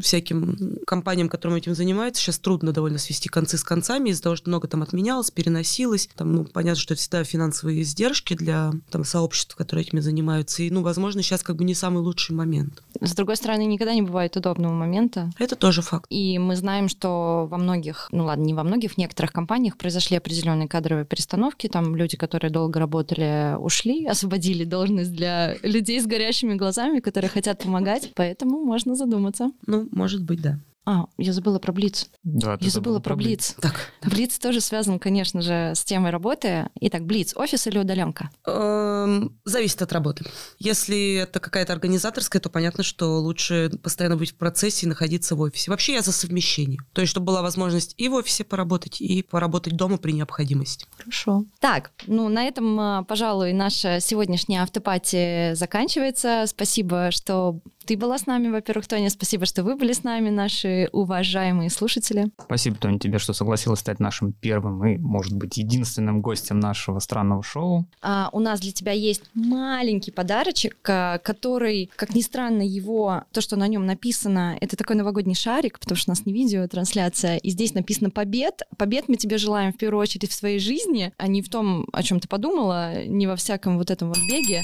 всяким 0.00 0.78
компаниям, 0.86 1.28
которым 1.28 1.56
этим 1.56 1.74
занимаются, 1.74 2.22
сейчас 2.22 2.38
трудно 2.38 2.72
довольно 2.72 2.98
свести 2.98 3.28
концы 3.28 3.56
с 3.56 3.64
концами 3.64 4.10
из-за 4.10 4.22
того, 4.22 4.36
что 4.36 4.50
много 4.50 4.68
там 4.68 4.82
отменялось, 4.82 5.30
переносилось, 5.30 6.08
там, 6.14 6.32
ну, 6.32 6.44
понятно, 6.44 6.80
что 6.80 6.94
это 6.94 7.00
всегда 7.00 7.24
финансовые 7.24 7.82
издержки 7.82 8.34
для 8.34 8.72
там 8.90 9.04
сообществ, 9.04 9.54
которые 9.56 9.86
этими 9.86 10.00
занимаются, 10.00 10.62
и, 10.62 10.70
ну, 10.70 10.82
возможно, 10.82 11.22
сейчас 11.22 11.42
как 11.42 11.56
бы 11.56 11.64
не 11.64 11.74
самый 11.74 12.02
лучший 12.02 12.34
момент. 12.34 12.82
С 13.00 13.14
другой 13.14 13.36
стороны, 13.36 13.64
никогда 13.64 13.89
не 13.94 14.02
бывает 14.02 14.36
удобного 14.36 14.72
момента. 14.72 15.30
Это 15.38 15.56
тоже 15.56 15.82
факт. 15.82 16.06
И 16.10 16.38
мы 16.38 16.56
знаем, 16.56 16.88
что 16.88 17.46
во 17.50 17.58
многих, 17.58 18.08
ну 18.12 18.24
ладно, 18.24 18.44
не 18.44 18.54
во 18.54 18.62
многих, 18.62 18.92
в 18.92 18.98
некоторых 18.98 19.32
компаниях 19.32 19.76
произошли 19.76 20.16
определенные 20.16 20.68
кадровые 20.68 21.04
перестановки. 21.04 21.68
Там 21.68 21.96
люди, 21.96 22.16
которые 22.16 22.50
долго 22.50 22.80
работали, 22.80 23.56
ушли, 23.58 24.06
освободили 24.10 24.64
должность 24.64 25.12
для 25.12 25.56
людей 25.62 26.00
с 26.00 26.06
горящими 26.06 26.54
глазами, 26.54 27.00
которые 27.00 27.30
хотят 27.30 27.62
помогать. 27.62 28.12
Поэтому 28.14 28.64
можно 28.64 28.94
задуматься. 28.94 29.50
Ну, 29.66 29.88
может 29.92 30.22
быть, 30.22 30.40
да. 30.40 30.58
А, 30.86 31.06
я 31.18 31.32
забыла 31.32 31.58
про 31.58 31.72
Блиц. 31.72 32.08
Да, 32.22 32.56
Я 32.60 32.70
забыла 32.70 33.00
про 33.00 33.14
Блиц. 33.14 33.54
Так. 33.60 33.92
Блиц 34.02 34.38
тоже 34.38 34.60
связан, 34.60 34.98
конечно 34.98 35.42
же, 35.42 35.72
с 35.74 35.84
темой 35.84 36.10
работы. 36.10 36.68
Итак, 36.80 37.04
Блиц, 37.04 37.36
офис 37.36 37.66
или 37.66 37.78
удаленка? 37.78 38.30
Эм, 38.46 39.38
зависит 39.44 39.82
от 39.82 39.92
работы. 39.92 40.24
Если 40.58 41.16
это 41.16 41.38
какая-то 41.38 41.74
организаторская, 41.74 42.40
то 42.40 42.48
понятно, 42.48 42.82
что 42.82 43.20
лучше 43.20 43.70
постоянно 43.82 44.16
быть 44.16 44.32
в 44.32 44.36
процессе 44.36 44.86
и 44.86 44.88
находиться 44.88 45.36
в 45.36 45.40
офисе. 45.40 45.70
Вообще 45.70 45.94
я 45.94 46.02
за 46.02 46.12
совмещение. 46.12 46.80
То 46.92 47.02
есть, 47.02 47.10
чтобы 47.10 47.26
была 47.26 47.42
возможность 47.42 47.94
и 47.98 48.08
в 48.08 48.14
офисе 48.14 48.44
поработать, 48.44 49.00
и 49.00 49.22
поработать 49.22 49.76
дома 49.76 49.98
при 49.98 50.12
необходимости. 50.12 50.86
Хорошо. 50.96 51.44
Так, 51.60 51.92
ну 52.06 52.28
на 52.28 52.44
этом, 52.44 52.80
а, 52.80 53.02
пожалуй, 53.04 53.52
наша 53.52 54.00
сегодняшняя 54.00 54.62
автопати 54.62 55.54
заканчивается. 55.54 56.44
Спасибо, 56.46 57.10
что 57.10 57.60
ты 57.86 57.96
была 57.96 58.18
с 58.18 58.26
нами, 58.26 58.48
во-первых, 58.48 58.86
Тоня. 58.86 59.10
Спасибо, 59.10 59.46
что 59.46 59.62
вы 59.62 59.76
были 59.76 59.92
с 59.92 60.04
нами, 60.04 60.30
наши 60.30 60.88
уважаемые 60.92 61.70
слушатели. 61.70 62.30
Спасибо, 62.38 62.76
Тоня, 62.76 62.98
тебе, 62.98 63.18
что 63.18 63.32
согласилась 63.32 63.80
стать 63.80 64.00
нашим 64.00 64.32
первым 64.32 64.84
и, 64.86 64.98
может 64.98 65.34
быть, 65.34 65.56
единственным 65.56 66.20
гостем 66.20 66.60
нашего 66.60 66.98
странного 66.98 67.42
шоу. 67.42 67.86
А, 68.02 68.28
у 68.32 68.40
нас 68.40 68.60
для 68.60 68.72
тебя 68.72 68.92
есть 68.92 69.22
маленький 69.34 70.10
подарочек, 70.10 70.76
а, 70.88 71.18
который, 71.18 71.90
как 71.96 72.14
ни 72.14 72.20
странно, 72.20 72.62
его, 72.62 73.24
то, 73.32 73.40
что 73.40 73.56
на 73.56 73.66
нем 73.66 73.86
написано, 73.86 74.56
это 74.60 74.76
такой 74.76 74.96
новогодний 74.96 75.34
шарик, 75.34 75.78
потому 75.80 75.96
что 75.96 76.10
у 76.10 76.12
нас 76.12 76.26
не 76.26 76.32
видеотрансляция, 76.32 77.38
и 77.38 77.50
здесь 77.50 77.74
написано 77.74 78.10
«Побед». 78.10 78.62
Побед 78.76 79.08
мы 79.08 79.16
тебе 79.16 79.38
желаем 79.38 79.72
в 79.72 79.76
первую 79.76 80.02
очередь 80.02 80.30
в 80.30 80.34
своей 80.34 80.58
жизни, 80.58 81.12
а 81.16 81.26
не 81.26 81.40
в 81.42 81.48
том, 81.48 81.86
о 81.92 82.02
чем 82.02 82.20
ты 82.20 82.28
подумала, 82.28 83.04
не 83.04 83.26
во 83.26 83.36
всяком 83.36 83.78
вот 83.78 83.90
этом 83.90 84.08
вот 84.08 84.18
беге. 84.28 84.62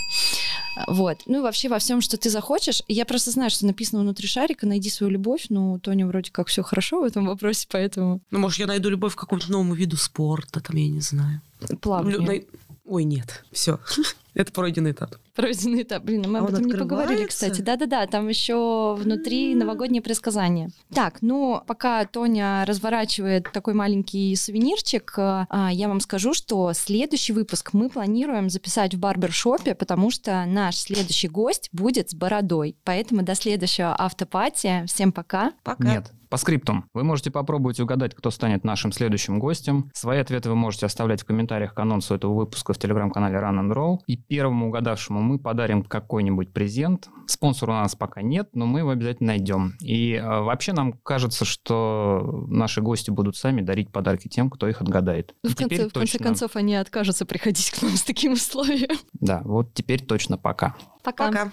Вот. 0.86 1.18
Ну 1.26 1.38
и 1.38 1.42
вообще 1.42 1.68
во 1.68 1.78
всем, 1.78 2.00
что 2.00 2.18
ты 2.18 2.28
захочешь. 2.28 2.82
Я 2.86 3.05
просто 3.06 3.30
знаю, 3.30 3.50
что 3.50 3.66
написано 3.66 4.02
внутри 4.02 4.26
шарика 4.28 4.66
«Найди 4.66 4.90
свою 4.90 5.12
любовь». 5.12 5.46
Ну, 5.48 5.78
Тоня 5.78 6.06
вроде 6.06 6.30
как 6.30 6.48
все 6.48 6.62
хорошо 6.62 7.00
в 7.00 7.04
этом 7.04 7.26
вопросе, 7.26 7.66
поэтому 7.70 8.20
Ну, 8.30 8.38
может, 8.38 8.58
я 8.58 8.66
найду 8.66 8.88
любовь 8.90 9.14
к 9.14 9.18
какому-то 9.20 9.50
новому 9.50 9.74
виду 9.74 9.96
спорта, 9.96 10.60
там, 10.60 10.76
я 10.76 10.88
не 10.88 11.00
знаю. 11.00 11.40
плавание. 11.80 12.18
Лю- 12.18 12.44
Ой, 12.86 13.04
нет, 13.04 13.44
все. 13.52 13.80
Это 14.34 14.52
пройденный 14.52 14.90
этап. 14.90 15.16
Пройденный 15.34 15.82
этап. 15.82 16.04
Блин, 16.04 16.30
мы 16.30 16.38
А 16.38 16.42
об 16.42 16.50
этом 16.50 16.64
не 16.66 16.74
поговорили, 16.74 17.24
кстати. 17.24 17.62
Да-да-да, 17.62 18.06
там 18.06 18.28
еще 18.28 18.94
внутри 18.98 19.54
новогоднее 19.54 20.02
предсказание. 20.02 20.68
Так, 20.94 21.22
ну, 21.22 21.62
пока 21.66 22.04
Тоня 22.04 22.64
разворачивает 22.66 23.50
такой 23.50 23.72
маленький 23.72 24.36
сувенирчик, 24.36 25.14
а, 25.16 25.70
я 25.72 25.88
вам 25.88 26.00
скажу, 26.00 26.34
что 26.34 26.72
следующий 26.74 27.32
выпуск 27.32 27.72
мы 27.72 27.88
планируем 27.88 28.50
записать 28.50 28.94
в 28.94 28.98
барбершопе, 28.98 29.74
потому 29.74 30.10
что 30.10 30.44
наш 30.46 30.76
следующий 30.76 31.28
гость 31.28 31.70
будет 31.72 32.10
с 32.10 32.14
бородой. 32.14 32.76
Поэтому 32.84 33.22
до 33.22 33.34
следующего 33.34 33.96
автопати. 33.98 34.84
Всем 34.86 35.12
пока. 35.12 35.52
Пока. 35.64 35.84
Нет, 35.94 36.12
по 36.28 36.36
скриптум. 36.36 36.84
Вы 36.94 37.04
можете 37.04 37.30
попробовать 37.30 37.80
угадать, 37.80 38.14
кто 38.14 38.30
станет 38.30 38.64
нашим 38.64 38.92
следующим 38.92 39.38
гостем. 39.38 39.90
Свои 39.94 40.18
ответы 40.18 40.48
вы 40.48 40.56
можете 40.56 40.86
оставлять 40.86 41.22
в 41.22 41.24
комментариях 41.24 41.74
к 41.74 41.78
анонсу 41.78 42.14
этого 42.14 42.34
выпуска 42.34 42.72
в 42.72 42.78
телеграм-канале 42.78 43.36
Run 43.38 43.60
and 43.60 43.72
Roll. 43.74 43.98
И 44.06 44.16
первому 44.16 44.68
угадавшему 44.68 45.20
мы 45.20 45.38
подарим 45.38 45.82
какой-нибудь 45.82 46.52
презент. 46.52 47.08
Спонсора 47.26 47.72
у 47.72 47.74
нас 47.74 47.94
пока 47.94 48.22
нет, 48.22 48.50
но 48.54 48.66
мы 48.66 48.80
его 48.80 48.90
обязательно 48.90 49.28
найдем. 49.28 49.74
И 49.80 50.12
э, 50.14 50.22
вообще 50.24 50.72
нам 50.72 50.92
кажется, 50.92 51.44
что 51.44 52.44
наши 52.48 52.80
гости 52.80 53.10
будут 53.10 53.36
сами 53.36 53.60
дарить 53.60 53.90
подарки 53.90 54.28
тем, 54.28 54.50
кто 54.50 54.68
их 54.68 54.80
отгадает. 54.80 55.34
И 55.42 55.48
В 55.48 55.56
конце, 55.56 55.88
в 55.88 55.92
конце 55.92 56.00
точно- 56.18 56.24
концов, 56.24 56.56
они 56.56 56.74
откажутся 56.76 57.26
приходить 57.26 57.70
к 57.70 57.82
нам 57.82 57.92
с 57.96 58.02
таким 58.02 58.32
условием. 58.32 58.96
Да, 59.14 59.42
вот 59.44 59.74
теперь 59.74 60.04
точно 60.04 60.38
пока. 60.38 60.76
Пока. 61.02 61.26
Пока. 61.28 61.52